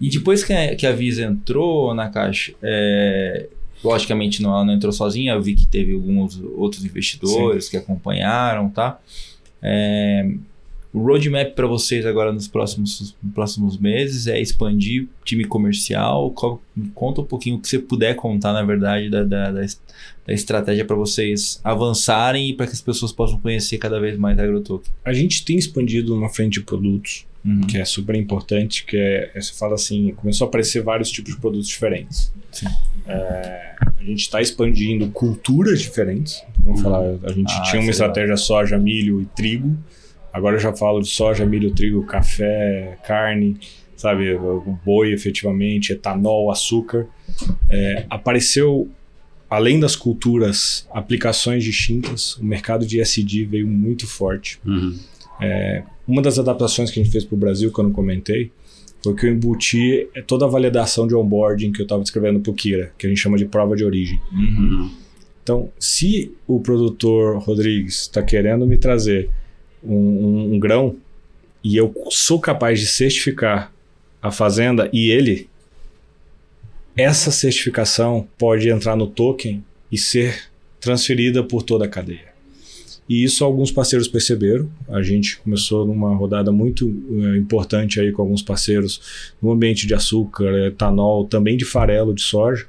[0.00, 3.48] E depois que a, que a Visa entrou na caixa, é,
[3.82, 8.68] logicamente não, ela não entrou sozinha, eu vi que teve alguns outros investidores que acompanharam,
[8.70, 8.98] tá?
[9.62, 10.28] É,
[10.92, 16.30] o roadmap para vocês agora nos próximos, nos próximos meses é expandir time comercial.
[16.32, 16.60] Co-
[16.94, 19.62] Conta um pouquinho o que você puder contar, na verdade, da, da, da
[20.24, 24.38] da estratégia para vocês avançarem e para que as pessoas possam conhecer cada vez mais
[24.38, 24.92] a AgroToken.
[25.04, 27.62] A gente tem expandido uma frente de produtos, Uhum.
[27.62, 31.40] que é super importante, que é, você fala assim, começou a aparecer vários tipos de
[31.40, 32.32] produtos diferentes.
[33.06, 36.42] É, a gente está expandindo culturas diferentes.
[36.50, 39.76] Então, vamos falar, a gente Ah, tinha uma é estratégia soja, milho e trigo.
[40.32, 43.58] Agora eu já falo de soja, milho, trigo, café, carne,
[43.96, 47.06] sabe, o boi efetivamente, etanol, açúcar.
[47.68, 48.90] É, apareceu
[49.48, 52.36] além das culturas, aplicações distintas.
[52.38, 54.58] O mercado de SD veio muito forte.
[54.64, 54.98] Uhum.
[56.08, 58.50] Uma das adaptações que a gente fez para o Brasil, que eu não comentei,
[59.02, 62.54] foi que eu embuti toda a validação de onboarding que eu estava descrevendo para o
[62.54, 64.20] Kira, que a gente chama de prova de origem.
[64.32, 64.38] Uhum.
[64.40, 64.90] Uhum.
[65.42, 69.28] Então, se o produtor Rodrigues está querendo me trazer
[69.82, 70.94] um, um- um grão
[71.64, 73.72] e eu sou capaz de certificar
[74.22, 75.48] a fazenda e ele,
[76.96, 80.44] essa certificação pode entrar no token e ser
[80.80, 82.31] transferida por toda a cadeia.
[83.12, 84.70] E isso alguns parceiros perceberam.
[84.88, 89.00] A gente começou numa rodada muito eh, importante aí com alguns parceiros
[89.42, 92.64] no ambiente de açúcar, etanol, também de farelo de soja,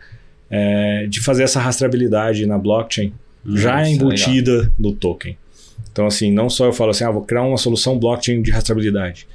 [0.52, 3.14] eh, de fazer essa rastreabilidade na blockchain
[3.46, 3.58] Uhum.
[3.58, 5.38] já isso é embutida no token.
[5.92, 9.28] Então, assim, não só eu falo assim, ah, vou criar uma solução blockchain de rastreabilidade.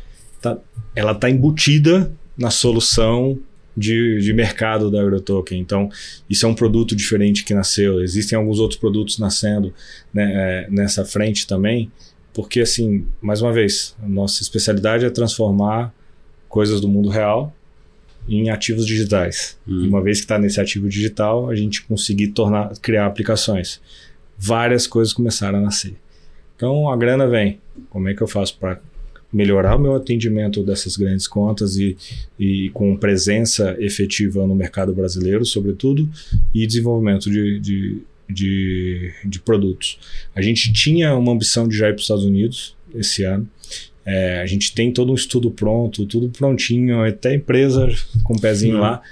[0.43, 0.59] Tá-
[0.95, 3.39] ela está embutida na solução
[3.79, 5.61] de, de mercado da AgroToken.
[5.61, 5.89] Então,
[6.29, 8.03] isso é um produto diferente que nasceu.
[8.03, 9.73] Existem alguns outros produtos nascendo
[10.13, 11.91] né, é, nessa frente também,
[12.35, 15.95] porque, assim, mais uma vez, a nossa especialidade é transformar
[16.49, 17.55] coisas do mundo real
[18.29, 19.57] em ativos digitais.
[19.67, 23.81] E uma vez que está nesse ativo digital, a gente conseguir tornar, criar aplicações.
[24.37, 25.95] Várias coisas começaram a nascer.
[26.55, 27.61] Então a grana vem.
[27.89, 28.81] Como é que eu faço para
[29.33, 31.97] melhorar o meu atendimento dessas grandes contas e,
[32.39, 36.09] e com presença efetiva no mercado brasileiro, sobretudo,
[36.55, 37.99] e desenvolvimento de, de,
[38.29, 39.99] de, de produtos.
[40.35, 43.47] A gente tinha uma ambição de já ir para os Estados Unidos esse ano.
[44.05, 47.87] É, a gente tem todo um estudo pronto, tudo prontinho, até empresa
[48.25, 49.03] com o pezinho lá.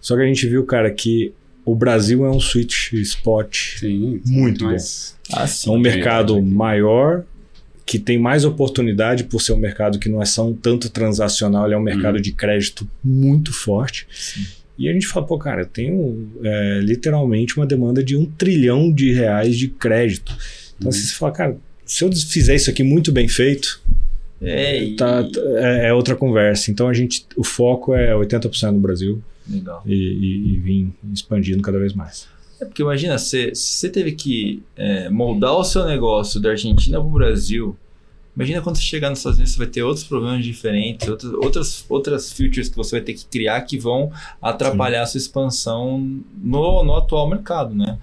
[0.00, 1.32] Só que a gente viu, cara, que
[1.64, 3.80] o Brasil é um sweet spot.
[3.80, 5.68] Sim, Muito mas, Ah, sim.
[5.68, 6.54] É um mercado verdade.
[6.54, 7.24] maior,
[7.86, 11.64] que tem mais oportunidade por ser um mercado que não é só um tanto transacional,
[11.66, 12.20] ele é um mercado Uhum.
[12.20, 14.06] de crédito muito forte.
[14.12, 14.44] Sim.
[14.78, 18.92] E a gente fala, pô, cara, eu tenho é, literalmente uma demanda de um trilhão
[18.92, 20.36] de reais de crédito.
[20.76, 20.92] Então, Uhum.
[20.92, 23.80] se você fala, cara, se eu fizer isso aqui muito bem feito,
[24.42, 26.70] É, tá, tá- é, é outra conversa.
[26.70, 29.82] Então, a gente, o foco é 80% no Brasil Legal.
[29.86, 32.26] e, e, e vir expandindo cada vez mais.
[32.60, 37.06] É porque imagina, se você teve que é, moldar o seu negócio da Argentina para
[37.06, 37.76] o Brasil,
[38.34, 41.84] imagina quando você chegar nos Estados Unidos, você vai ter outros problemas diferentes, outras, outras,
[41.88, 45.98] outras features que você vai ter que criar que vão atrapalhar a sua expansão
[46.42, 47.98] no, no atual mercado, né?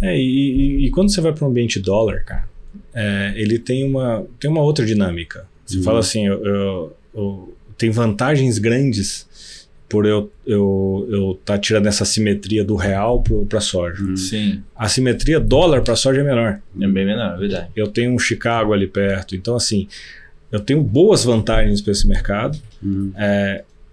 [0.00, 2.48] É, e, e- e quando você vai para um ambiente dólar, cara,
[2.94, 5.46] é, ele tem uma, tem uma outra dinâmica.
[5.66, 5.82] Você Uhum.
[5.82, 9.26] fala assim, eu, eu- eu- tem vantagens grandes
[9.92, 14.02] por eu eu eu tá tirando essa simetria do real para soja.
[14.02, 14.16] Uhum.
[14.16, 14.62] Sim.
[14.74, 16.60] A simetria dólar para soja é menor.
[16.80, 17.68] É bem menor, é verdade.
[17.76, 19.86] Eu tenho um Chicago ali perto, então assim,
[20.50, 22.58] eu tenho boas vantagens para esse mercado.
[22.82, 23.12] Uhum.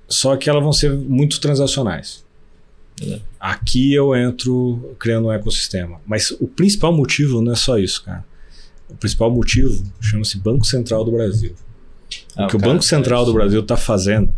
[0.08, 2.24] Só que elas vão ser muito transacionais.
[3.06, 3.20] É.
[3.38, 6.00] Aqui eu entro criando um ecossistema.
[6.08, 8.24] Mas o principal motivo não é só isso, cara.
[8.90, 11.54] O principal motivo chama-se Banco Central do Brasil.
[12.38, 14.34] Ah, o que o Banco Central do Brasil está fazendo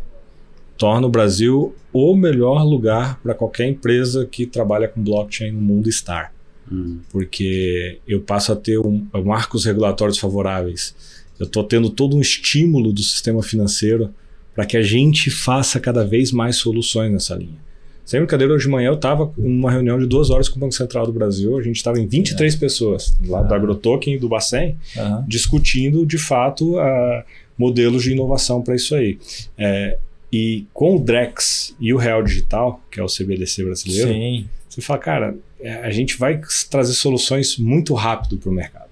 [0.81, 5.87] torna o Brasil o melhor lugar para qualquer empresa que trabalha com blockchain no mundo
[5.87, 6.33] estar.
[6.71, 6.97] Uhum.
[7.11, 10.95] Porque eu passo a ter um, marcos regulatórios favoráveis.
[11.39, 14.09] Eu estou tendo todo um estímulo do sistema financeiro
[14.55, 17.59] para que a gente faça cada vez mais soluções nessa linha.
[18.03, 20.59] Sem brincadeira, hoje de manhã eu estava em uma reunião de duas horas com o
[20.59, 21.59] Banco Central do Brasil.
[21.59, 23.57] A gente estava em 23 pessoas, lá do Ah.
[23.57, 25.23] AgroToken e do Bacen, Aham.
[25.27, 27.23] discutindo de fato ah,
[27.55, 29.19] modelos de inovação para isso aí.
[29.55, 29.99] É,
[30.31, 34.49] e com o Drex e o Real Digital, que é o CBDC brasileiro, Sim.
[34.69, 38.89] você fala, cara, é, a gente vai trazer soluções muito rápido para o mercado.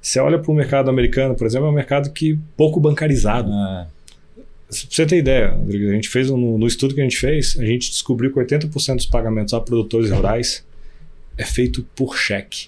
[0.00, 3.50] Você olha para o mercado americano, por exemplo, é um mercado que pouco bancarizado.
[3.52, 3.86] Ah,
[4.68, 7.56] Pra você ter ideia, Rodrigo, a gente fez um- no estudo que a gente fez,
[7.56, 10.64] a gente descobriu que 80% dos pagamentos a produtores rurais
[11.38, 12.66] é feito por cheque.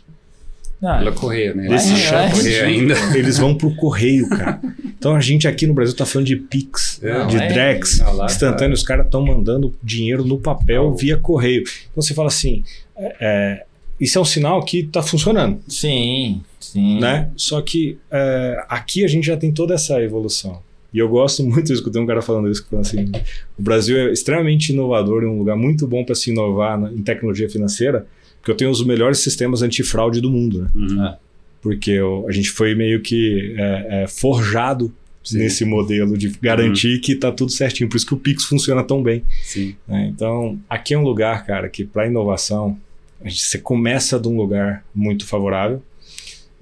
[0.83, 1.69] Ah, Pela correia, né?
[1.69, 2.95] Desse é, correia ainda.
[3.17, 4.61] Eles vão pro correio, cara.
[4.99, 7.49] Então a gente aqui no Brasil tá falando de Pix, É, de é.
[7.49, 8.75] Drex, Ah, lá, instantâneo.
[8.75, 11.63] Os caras estão mandando dinheiro no papel Ah, via correio.
[11.91, 12.63] Então você fala assim,
[12.97, 13.65] é, é,
[14.01, 15.61] isso é um sinal que tá funcionando.
[15.69, 17.01] sim, sim.
[17.01, 17.31] né?
[17.37, 20.61] Só que é, aqui a gente já tem toda essa evolução.
[20.95, 23.11] E eu gosto muito, eu escutei um cara falando isso, falou assim,
[23.59, 27.03] o Brasil é extremamente inovador e um lugar muito bom para se inovar na- em
[27.03, 28.07] tecnologia financeira,
[28.41, 30.71] porque eu tenho os melhores sistemas antifraude do mundo, né?
[30.75, 31.15] Uhum.
[31.61, 34.93] Porque eu- a gente foi meio que é, é, forjado
[35.25, 35.39] Sim.
[35.39, 39.03] nesse modelo de garantir que tá tudo certinho, por isso que o Pix funciona tão
[39.03, 39.23] bem.
[39.43, 39.75] Sim.
[39.87, 40.07] né?
[40.15, 42.79] Então, aqui é um lugar, cara, que para inovação,
[43.21, 45.83] a gente- você começa de um lugar muito favorável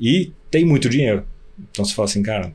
[0.01, 1.23] e tem muito dinheiro.
[1.71, 2.53] Então você fala assim, cara,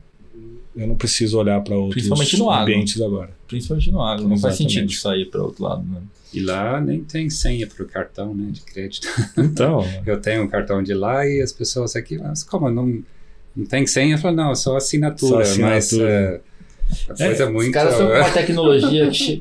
[0.76, 3.30] eu não preciso olhar para outros ambientes agora.
[3.46, 4.28] Principalmente no agro.
[4.28, 6.00] Não faz sentido sair para outro lado, né?
[6.34, 9.06] E lá nem tem senha para o cartão né, de crédito.
[9.38, 13.02] Então, Eu tenho um cartão de lá e as pessoas aqui, mas como não,
[13.56, 14.14] não tem senha?
[14.14, 15.44] Eu falo, não, só assinatura.
[15.44, 16.10] Só Mas assinatura.
[16.10, 16.40] é,
[17.08, 17.72] a coisa Os muito.
[17.72, 19.36] caras estão com uma tecnologia que,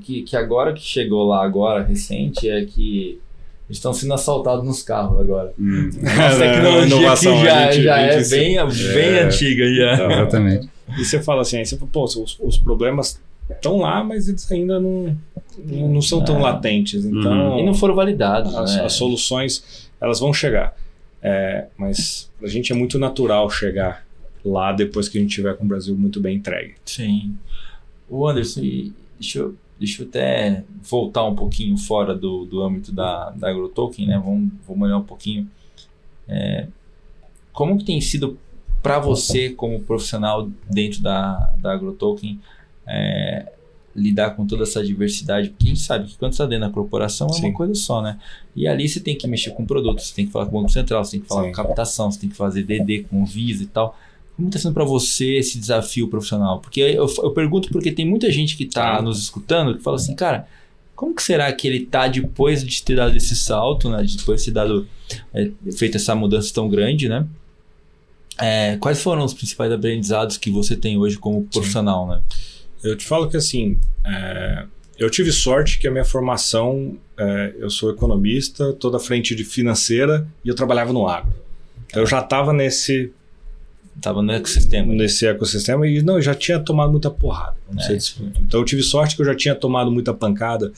[0.00, 3.20] que, que, agora que chegou lá, agora, recente, é que
[3.68, 5.52] eles estão sendo assaltados nos carros agora.
[5.58, 8.56] Hum, Nossa É, tecnologia inovação, que já, gente- já é bem,
[8.94, 9.22] bem É.
[9.24, 9.94] antiga já.
[10.12, 10.68] Exatamente.
[10.98, 13.18] e você fala assim, aí você fala, pô, os, os problemas
[13.50, 15.16] estão lá, mas eles ainda não,
[15.58, 16.42] não, não são tão É.
[16.42, 17.04] latentes.
[17.04, 18.84] Então, E não foram validados, as, né?
[18.84, 20.76] as soluções elas vão chegar.
[21.22, 24.04] É, mas a gente é muito natural chegar
[24.44, 26.74] lá depois que a gente tiver com o Brasil muito bem entregue.
[26.84, 27.34] Sim.
[28.10, 28.60] O Anderson,
[29.18, 34.06] deixa eu, deixa eu até voltar um pouquinho fora do, do âmbito da, da AgroToken,
[34.06, 34.20] né?
[34.22, 35.48] Vamos, vamos olhar um pouquinho.
[36.28, 36.66] É,
[37.52, 38.38] como que tem sido
[38.82, 42.38] para você, como profissional dentro da, da AgroToken,
[42.86, 43.52] é,
[43.94, 45.50] lidar com toda essa diversidade?
[45.50, 47.46] Porque a gente sabe que quando você está dentro da corporação é Sim.
[47.46, 48.18] uma coisa só, né?
[48.54, 50.72] E ali você tem que mexer com produtos, você tem que falar com o Banco
[50.72, 51.48] Central, você tem que falar Sim.
[51.48, 53.98] com captação, você tem que fazer DD com Visa e tal.
[54.36, 56.60] Como está sendo para você esse desafio profissional?
[56.60, 60.14] Porque eu, eu pergunto porque tem muita gente que está nos escutando que fala assim,
[60.16, 60.48] cara,
[60.96, 64.04] como que será que ele tá depois de ter dado esse salto, né?
[64.16, 64.88] Depois de ter dado,
[65.32, 67.26] é, feito essa mudança tão grande, né?
[68.38, 72.20] É, quais foram os principais aprendizados que você tem hoje como profissional, né?
[72.84, 74.66] Eu te falo que assim, é,
[74.98, 79.42] eu tive sorte que a minha formação, é, eu sou economista, toda a frente de
[79.42, 81.34] financeira e eu trabalhava no agro.
[81.86, 83.10] Então eu já estava nesse
[84.00, 84.92] Tava no ecossistema.
[84.92, 87.56] nesse ecossistema e não, eu já tinha tomado muita porrada.
[87.78, 88.40] É, ponto.
[88.42, 90.72] Então eu tive sorte que eu já tinha tomado muita pancada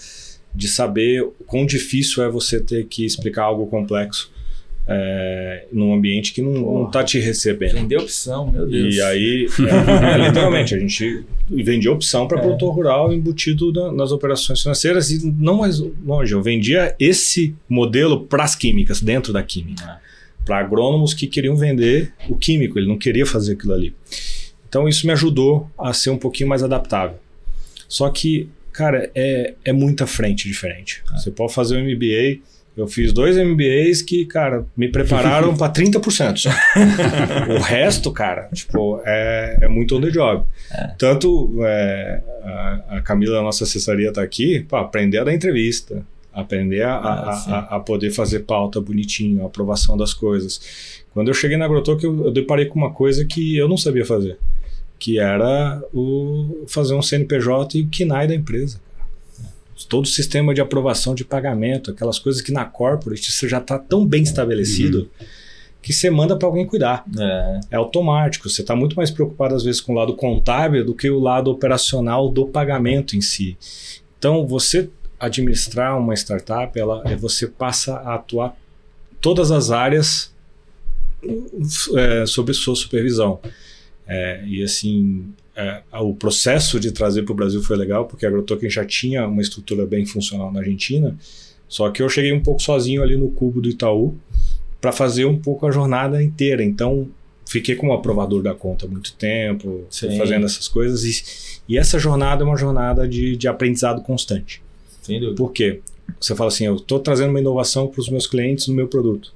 [0.54, 4.30] de saber o quão difícil é você ter que explicar algo complexo
[4.88, 6.90] é, num ambiente que não, não Porra.
[6.92, 7.74] tá te recebendo.
[7.74, 8.94] Vender opção, meu Deus.
[8.94, 12.40] E aí, é, é, literalmente, a gente vendia opção para É.
[12.40, 18.20] produtor rural embutido na- nas operações financeiras e não mais longe, eu vendia esse modelo
[18.26, 20.00] para as químicas, dentro da química.
[20.44, 23.92] Para agrônomos que queriam vender o químico, ele não queria fazer aquilo ali.
[24.68, 27.16] Então isso me ajudou a ser um pouquinho mais adaptável.
[27.88, 31.02] Só que, cara, é, é muita frente diferente.
[31.12, 32.38] Você pode fazer um MBA.
[32.76, 36.50] Eu fiz dois MBAs que, cara, me prepararam para 30% só.
[37.56, 40.44] o resto, cara, tipo, é, é muito on the job.
[40.98, 46.04] Tanto é, a, a Camila, nossa assessoria, tá aqui para aprender a dar entrevista,
[46.34, 51.02] aprender a, Ah, a, a poder fazer pauta bonitinho, a aprovação das coisas.
[51.14, 54.04] Quando eu cheguei na Agrotoc, eu, eu deparei com uma coisa que eu não sabia
[54.04, 54.38] fazer,
[54.98, 58.78] que era o fazer um CNPJ e o KNAI da empresa.
[59.88, 63.78] Todo o sistema de aprovação de pagamento, aquelas coisas que na corporate você já está
[63.78, 65.10] tão bem estabelecido
[65.82, 67.04] que você manda para alguém cuidar.
[67.16, 67.60] É.
[67.72, 68.48] É automático.
[68.50, 71.48] Você está muito mais preocupado, às vezes, com o lado contábil do que o lado
[71.48, 73.56] operacional do pagamento em si.
[74.18, 78.56] Então, você administrar uma startup, ela, é- você passa a atuar
[79.20, 80.34] todas as áreas
[81.96, 83.40] é, sob sua supervisão.
[84.06, 88.28] É, e assim, é, o processo de trazer para o Brasil foi legal, porque a
[88.28, 91.16] AgroToken já tinha uma estrutura bem funcional na Argentina,
[91.68, 94.14] só que eu cheguei um pouco sozinho ali no cubo do Itaú
[94.80, 96.62] para fazer um pouco a jornada inteira.
[96.62, 97.08] Então,
[97.46, 100.16] fiquei como aprovador da conta há muito tempo, Sim.
[100.18, 101.04] fazendo essas coisas.
[101.04, 104.62] E, e essa jornada é uma jornada de, de aprendizado constante.
[105.02, 105.36] Sem dúvida.
[105.36, 105.80] Por quê?
[106.20, 109.32] Você fala assim, eu estou trazendo uma inovação para os meus clientes no meu produto.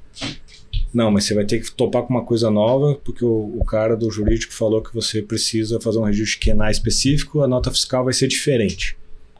[0.93, 3.97] Não, mas você vai ter que topar com uma coisa nova, porque o, o cara
[3.97, 8.13] do jurídico falou que você precisa fazer um registro QNAI específico, a nota fiscal vai
[8.13, 8.97] ser diferente.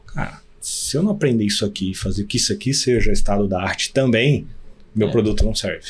[0.07, 3.61] Cara, se eu não aprender isso aqui e fazer que isso aqui seja estado da
[3.61, 4.47] arte também,
[4.95, 5.11] meu É.
[5.11, 5.87] produto não serve.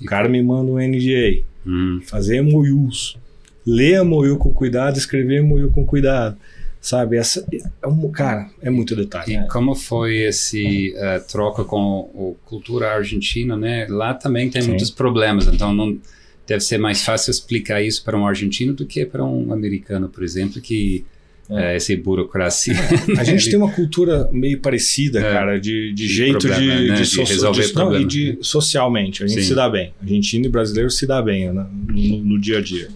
[0.00, 2.00] O cara me manda um NDA, Hum.
[2.04, 3.16] fazer MOUs,
[3.64, 6.36] ler a MOU com cuidado, escrever MOU com cuidado.
[6.84, 7.42] Sabe, essa
[7.82, 9.36] é um, cara, é muito detalhe.
[9.36, 13.86] E como foi esse eh, troca com a cultura argentina, né?
[13.88, 14.68] Lá também tem Sim.
[14.68, 15.98] muitos problemas, então não
[16.46, 20.22] deve ser mais fácil explicar isso para um argentino do que para um americano, por
[20.22, 21.06] exemplo, que
[21.48, 21.72] É.
[21.72, 22.74] eh, essa burocracia.
[23.18, 25.32] A gente tem uma cultura meio parecida, É.
[25.32, 26.94] cara, de, de De jeito problema, de, né?
[26.96, 29.24] de, De soci- resolver de- não, e de socialmente.
[29.24, 29.48] A gente Sim.
[29.48, 29.94] se dá bem.
[30.02, 32.88] Argentino e brasileiro se dá bem né, no, no dia a dia.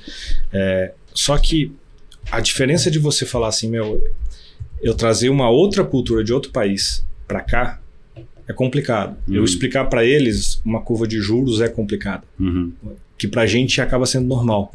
[0.53, 1.73] É, só que
[2.31, 4.01] a diferença de você falar assim, meu,
[4.83, 7.81] eu trazer uma outra cultura de outro país para cá
[8.47, 9.17] é complicado.
[9.29, 9.45] Eu Uhum.
[9.45, 12.25] explicar para eles uma curva de juros é complicado.
[12.39, 12.73] Uhum.
[13.19, 14.73] que pra gente acaba sendo normal.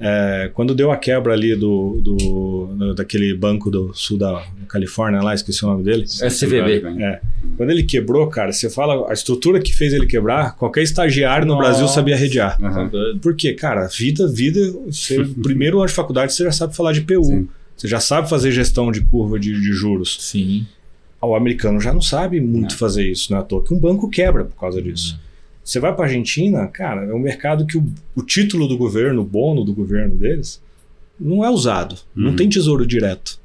[0.00, 5.34] É, quando deu a quebra ali do, do- daquele banco do sul da Califórnia lá,
[5.34, 6.04] esqueci o nome dele.
[6.04, 6.82] SVB.
[7.02, 7.20] É.
[7.56, 11.54] Quando ele quebrou, cara, você fala a estrutura que fez ele quebrar, qualquer estagiário no
[11.54, 11.68] Nossa.
[11.68, 12.56] Brasil sabia redear.
[12.62, 12.90] Aham.
[13.20, 13.54] Por quê?
[13.54, 17.48] Cara, vida, vida, você, primeiro ano de faculdade você já sabe falar de PU, Sim.
[17.76, 20.16] você já sabe fazer gestão de curva de, de juros.
[20.20, 20.64] Sim.
[21.20, 22.78] O americano já não sabe muito Não.
[22.78, 25.18] fazer isso, não é à toa que um banco quebra por causa disso.
[25.68, 27.84] Você vai para Argentina, cara, é um mercado que o,
[28.16, 30.62] o título do governo, o bono do governo deles,
[31.20, 31.94] não é usado.
[32.16, 32.36] Não Uhum.
[32.36, 33.38] tem tesouro direto.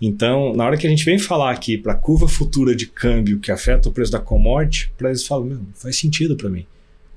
[0.00, 3.52] Então, na hora que a gente vem falar aqui para curva futura de câmbio que
[3.52, 6.64] afeta o preço da commodity, para eles falam, meu, faz sentido para mim.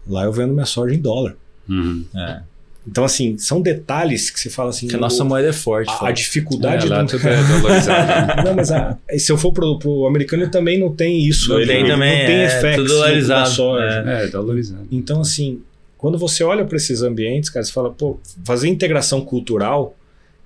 [0.06, 1.38] Lá eu vendo minha soja em dólar.
[1.70, 2.04] Uhum.
[2.14, 2.41] É.
[2.88, 4.88] Então, assim, são detalhes que você fala assim.
[4.88, 5.92] Porque a nossa o- moeda é forte.
[6.02, 6.94] a, a dificuldade É, do-
[7.28, 8.44] é.
[8.44, 11.50] Não, mas a- se eu for pro, pro americano, ele também não tem isso.
[11.50, 14.04] Não ele, tem ele também, não tem é, na dolarizado, soja.
[14.08, 14.24] é.
[14.24, 14.88] É, dolarizado.
[14.92, 15.62] Então, assim,
[15.98, 19.96] quando você olha para esses ambientes, cara, você fala, pô, fazer integração cultural,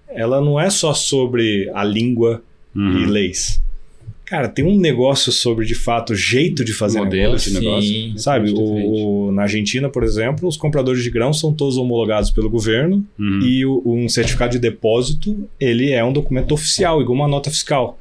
[0.09, 2.41] ela não é só sobre a língua
[2.75, 3.05] e Uhum.
[3.09, 3.61] leis.
[4.25, 7.51] Cara, tem um negócio sobre, de fato, o jeito de fazer Modelo negócio.
[7.51, 7.89] de negócio.
[7.89, 8.13] Sim.
[8.17, 12.49] Sabe, o, o- na Argentina, por exemplo, os compradores de grãos são todos homologados pelo
[12.49, 13.39] governo Uhum.
[13.41, 17.99] e o- um certificado de depósito, ele é um documento oficial, igual uma nota fiscal.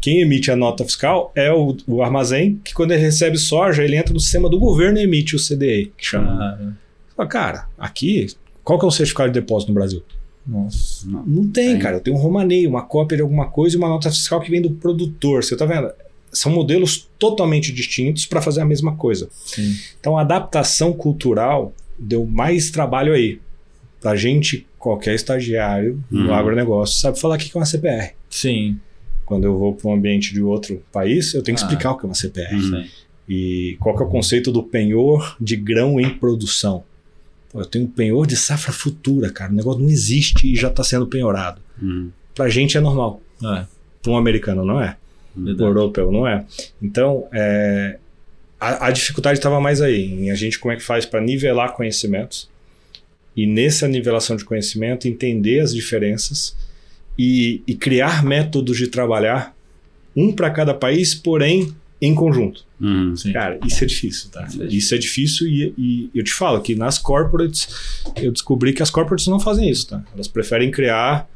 [0.00, 3.96] Quem emite a nota fiscal é o, o armazém, que quando ele recebe soja, ele
[3.96, 6.32] entra no sistema do governo e emite o CDE, que chama.
[6.32, 6.72] Ah,
[7.16, 8.26] Fala, Cara, aqui,
[8.64, 10.02] qual que é o certificado de depósito no Brasil?
[10.50, 11.06] Nossa.
[11.08, 11.24] Não.
[11.24, 11.78] Não tem, Tem.
[11.78, 11.96] cara.
[11.96, 14.60] Eu tenho um romaneio, uma cópia de alguma coisa e uma nota fiscal que vem
[14.60, 15.44] do produtor.
[15.44, 15.90] Você tá vendo?
[16.32, 19.28] São modelos totalmente distintos para fazer a mesma coisa.
[19.44, 19.74] Sim.
[19.98, 23.40] Então, a adaptação cultural deu mais trabalho aí.
[24.00, 26.34] Pra gente, qualquer estagiário no Uhum.
[26.34, 28.12] agronegócio sabe falar o que é uma CPR.
[28.30, 28.78] Sim.
[29.26, 31.66] Quando eu vou para um ambiente de outro país, eu tenho que Ah.
[31.66, 32.54] explicar o que é uma CPR.
[32.56, 32.84] Uhum.
[33.28, 36.82] E qual que é o conceito do penhor de grão em produção?
[37.54, 39.52] Eu tenho um penhor de safra futura, cara.
[39.52, 41.60] O negócio não existe e já está sendo penhorado.
[41.80, 42.10] Uhum.
[42.34, 43.20] Pra gente é normal.
[43.42, 43.66] É,
[44.02, 44.96] Para um americano não é.
[45.34, 46.44] Para um europeu não é.
[46.80, 47.98] Então, é,
[48.58, 51.72] a, a dificuldade estava mais aí, em a gente como é que faz para nivelar
[51.72, 52.48] conhecimentos
[53.36, 56.56] e nessa nivelação de conhecimento entender as diferenças
[57.18, 59.56] e, e criar métodos de trabalhar
[60.14, 62.64] um para cada país, porém em conjunto.
[62.80, 63.14] Uhum.
[63.32, 64.46] Cara, isso é difícil, tá?
[64.46, 67.68] Isso é Isso é difícil e, e eu te falo que nas corporates,
[68.16, 70.02] eu descobri que as corporates não fazem isso, tá?
[70.14, 71.28] Elas preferem criar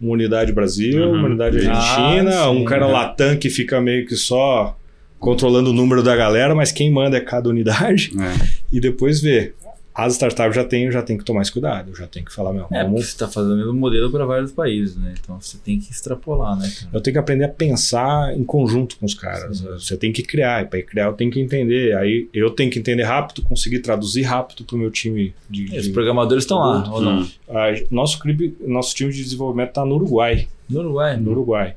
[0.00, 1.18] uma unidade Brasil, Uhum.
[1.18, 2.86] uma unidade Ah, Argentina, sim, um cara.
[2.86, 4.76] Latam que fica meio que só
[5.18, 8.46] controlando o número da galera, mas quem manda é cada unidade É.
[8.72, 9.54] e depois vê.
[9.96, 12.66] As startups já têm já tem que tomar esse cuidado, já tem que falar, meu,
[12.70, 15.14] É, porque você está fazendo o mesmo modelo para vários países, né?
[15.18, 16.70] Então você tem que extrapolar, né?
[16.78, 16.90] cara?
[16.92, 19.58] Eu tenho que aprender a pensar em conjunto com os caras.
[19.58, 19.64] Sim.
[19.72, 21.96] Você tem que criar, e para criar eu tenho que entender.
[21.96, 25.74] Aí eu tenho que entender rápido, conseguir traduzir rápido para o meu time de.
[25.74, 27.22] E Os de- programadores estão lá, ou não?
[27.22, 27.28] Hum.
[27.48, 30.46] Ah, nosso, clipe- nosso time de desenvolvimento está no Uruguai.
[30.68, 31.16] No Uruguai.
[31.16, 31.74] No Uruguai.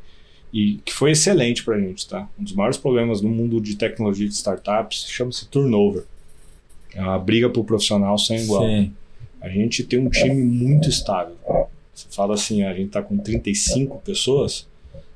[0.51, 2.27] E que foi excelente para a gente, tá?
[2.37, 6.03] Um dos maiores problemas no mundo de tecnologia de startups chama-se turnover.
[6.93, 8.63] É uma briga por profissional sem igual.
[8.63, 8.91] Sim.
[9.41, 11.35] A gente tem um time muito estável.
[11.93, 14.67] Você fala assim, a gente tá com 35 pessoas.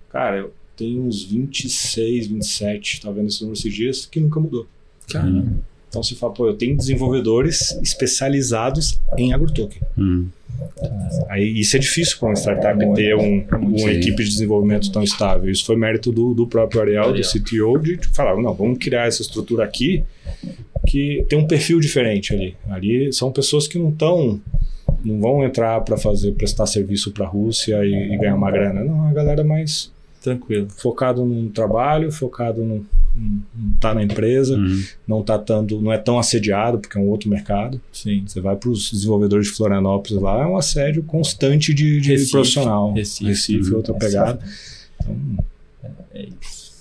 [0.09, 4.67] Cara, eu tenho uns 26, 27, tá vendo esse número esses dias, que nunca mudou.
[5.15, 5.59] Hum.
[5.89, 9.81] Então você fala, pô, eu tenho desenvolvedores especializados em agrotoken.
[9.97, 10.27] Hum.
[11.29, 15.51] Aí isso é difícil para uma startup ter um, uma equipe de desenvolvimento tão estável.
[15.51, 17.21] Isso foi mérito do, do próprio Ariel, do.
[17.21, 20.03] CTO, de falar, não, vamos criar essa estrutura aqui
[20.87, 22.55] que tem um perfil diferente ali.
[22.69, 24.39] Ali são pessoas que não estão,
[25.03, 28.83] não vão entrar para fazer prestar serviço para a Rússia e, e ganhar uma grana.
[28.83, 30.67] Não, a galera mais Tranquilo.
[30.69, 32.85] focado no trabalho, focado no
[33.79, 34.83] tá na empresa, Hum.
[35.07, 37.79] não tá tanto, não é tão assediado porque é um outro mercado.
[37.91, 38.23] Sim.
[38.25, 42.31] Você vai para os desenvolvedores de Florianópolis lá, é um assédio constante de, de Recife,
[42.31, 42.91] profissional.
[42.93, 43.25] Recife.
[43.29, 43.77] Recife, Uhum.
[43.77, 44.39] outra pegada.
[44.99, 45.15] Então,
[46.13, 46.73] É isso.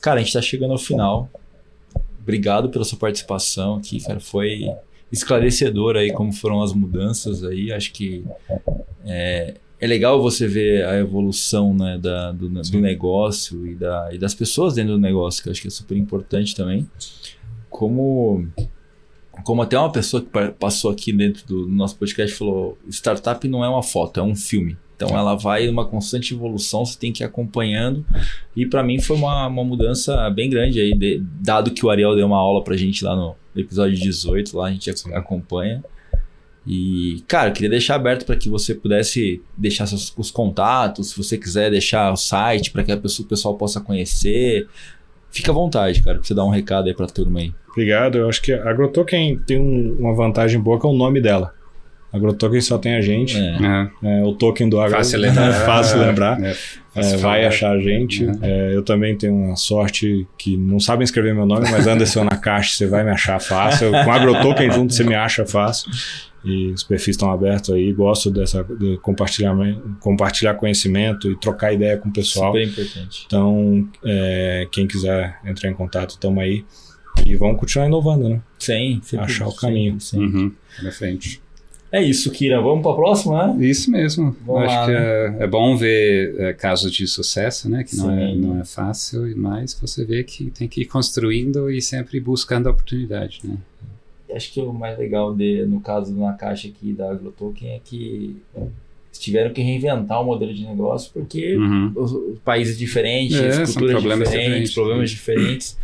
[0.00, 1.28] Cara, a gente tá chegando ao final.
[2.30, 4.20] Obrigado pela sua participação aqui, cara.
[4.20, 4.70] Foi
[5.10, 7.72] esclarecedor aí como foram as mudanças aí.
[7.72, 8.24] Acho que
[9.04, 14.18] é, é legal você ver a evolução né, da, do, do negócio e, da, e
[14.18, 16.88] das pessoas dentro do negócio, que eu acho que é super importante também.
[17.68, 18.46] Como,
[19.44, 23.64] como até uma pessoa que pa- passou aqui dentro do nosso podcast falou: startup não
[23.64, 24.76] é uma foto, é um filme.
[25.02, 28.04] Então ela vai numa constante evolução, você tem que ir acompanhando.
[28.54, 32.14] E para mim foi uma, uma mudança bem grande aí, de- dado que o Ariel
[32.14, 35.82] deu uma aula pra gente lá no episódio 18, lá a gente ac- acompanha.
[36.66, 41.16] E, cara, eu queria deixar aberto para que você pudesse deixar seus, os contatos, se
[41.16, 44.68] você quiser deixar o site para que a pessoa, o pessoal possa conhecer.
[45.30, 47.52] Fica à vontade, cara, pra você dar um recado aí pra turma aí.
[47.70, 48.18] obrigado.
[48.18, 51.54] Eu acho que a Agrotoken tem um- uma vantagem boa que é o nome dela.
[52.12, 53.36] Agrotoken só tem a gente.
[53.36, 53.88] É.
[54.02, 54.20] É.
[54.20, 55.48] É, o token do Agro Fácil lembrar.
[55.48, 56.42] é fácil lembrar.
[56.42, 56.54] É, É,
[56.94, 58.24] fácil vai achar a gente.
[58.24, 58.38] Uhum.
[58.42, 62.36] É, eu também tenho uma sorte que não sabem escrever meu nome, mas Anderson na
[62.36, 63.90] caixa você vai me achar fácil.
[63.92, 65.90] Com Agrotoken junto você me acha fácil.
[66.44, 67.92] E os perfis estão abertos aí.
[67.92, 72.52] Gosto dessa de compartilhamento, compartilhar conhecimento e trocar ideia com o pessoal.
[72.52, 73.24] Super importante.
[73.26, 76.64] Então, é, quem quiser entrar em contato, estamos aí.
[77.26, 78.40] E vamos continuar inovando, né?
[78.58, 80.00] Sim, sempre- Achar o caminho.
[80.00, 80.26] sempre.
[80.26, 80.52] Uhum.
[80.82, 81.40] Na frente.
[81.92, 82.60] É isso, Kira.
[82.60, 83.66] Vamos pra próxima, né?
[83.66, 84.36] Isso mesmo.
[84.46, 85.38] Vamos Acho lá, que né?
[85.40, 87.82] é, é bom ver é, casos de sucesso, né?
[87.82, 91.82] Que não é, não é fácil, mas você vê que tem que ir construindo e
[91.82, 93.56] sempre buscando a oportunidade, né?
[94.32, 98.36] Acho que o mais legal de, no caso na caixa aqui da AgroToken é que
[99.12, 101.92] tiveram que reinventar o modelo de negócio porque Uhum.
[101.96, 104.74] os, os países diferentes, É, culturas problemas diferentes, diferentes.
[104.74, 105.78] problemas diferentes.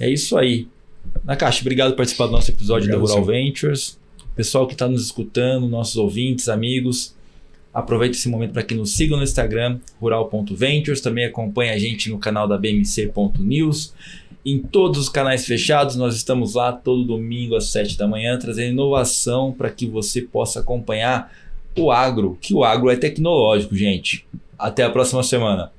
[0.00, 0.66] É isso aí.
[1.24, 3.44] Na caixa, obrigado por participar do nosso episódio Obrigado, da Rural senhor.
[3.44, 4.01] Ventures.
[4.34, 7.14] Pessoal que está nos escutando, nossos ouvintes, amigos,
[7.72, 11.00] aproveite esse momento para que nos sigam no Instagram, rural.ventures.
[11.00, 13.92] Também acompanhe a gente no canal da bmc.news.
[14.44, 18.72] Em todos os canais fechados, nós estamos lá todo domingo às 7 da manhã, trazendo
[18.72, 21.32] inovação para que você possa acompanhar
[21.76, 24.26] o agro, que o agro é tecnológico, gente.
[24.58, 25.70] Até a próxima semana.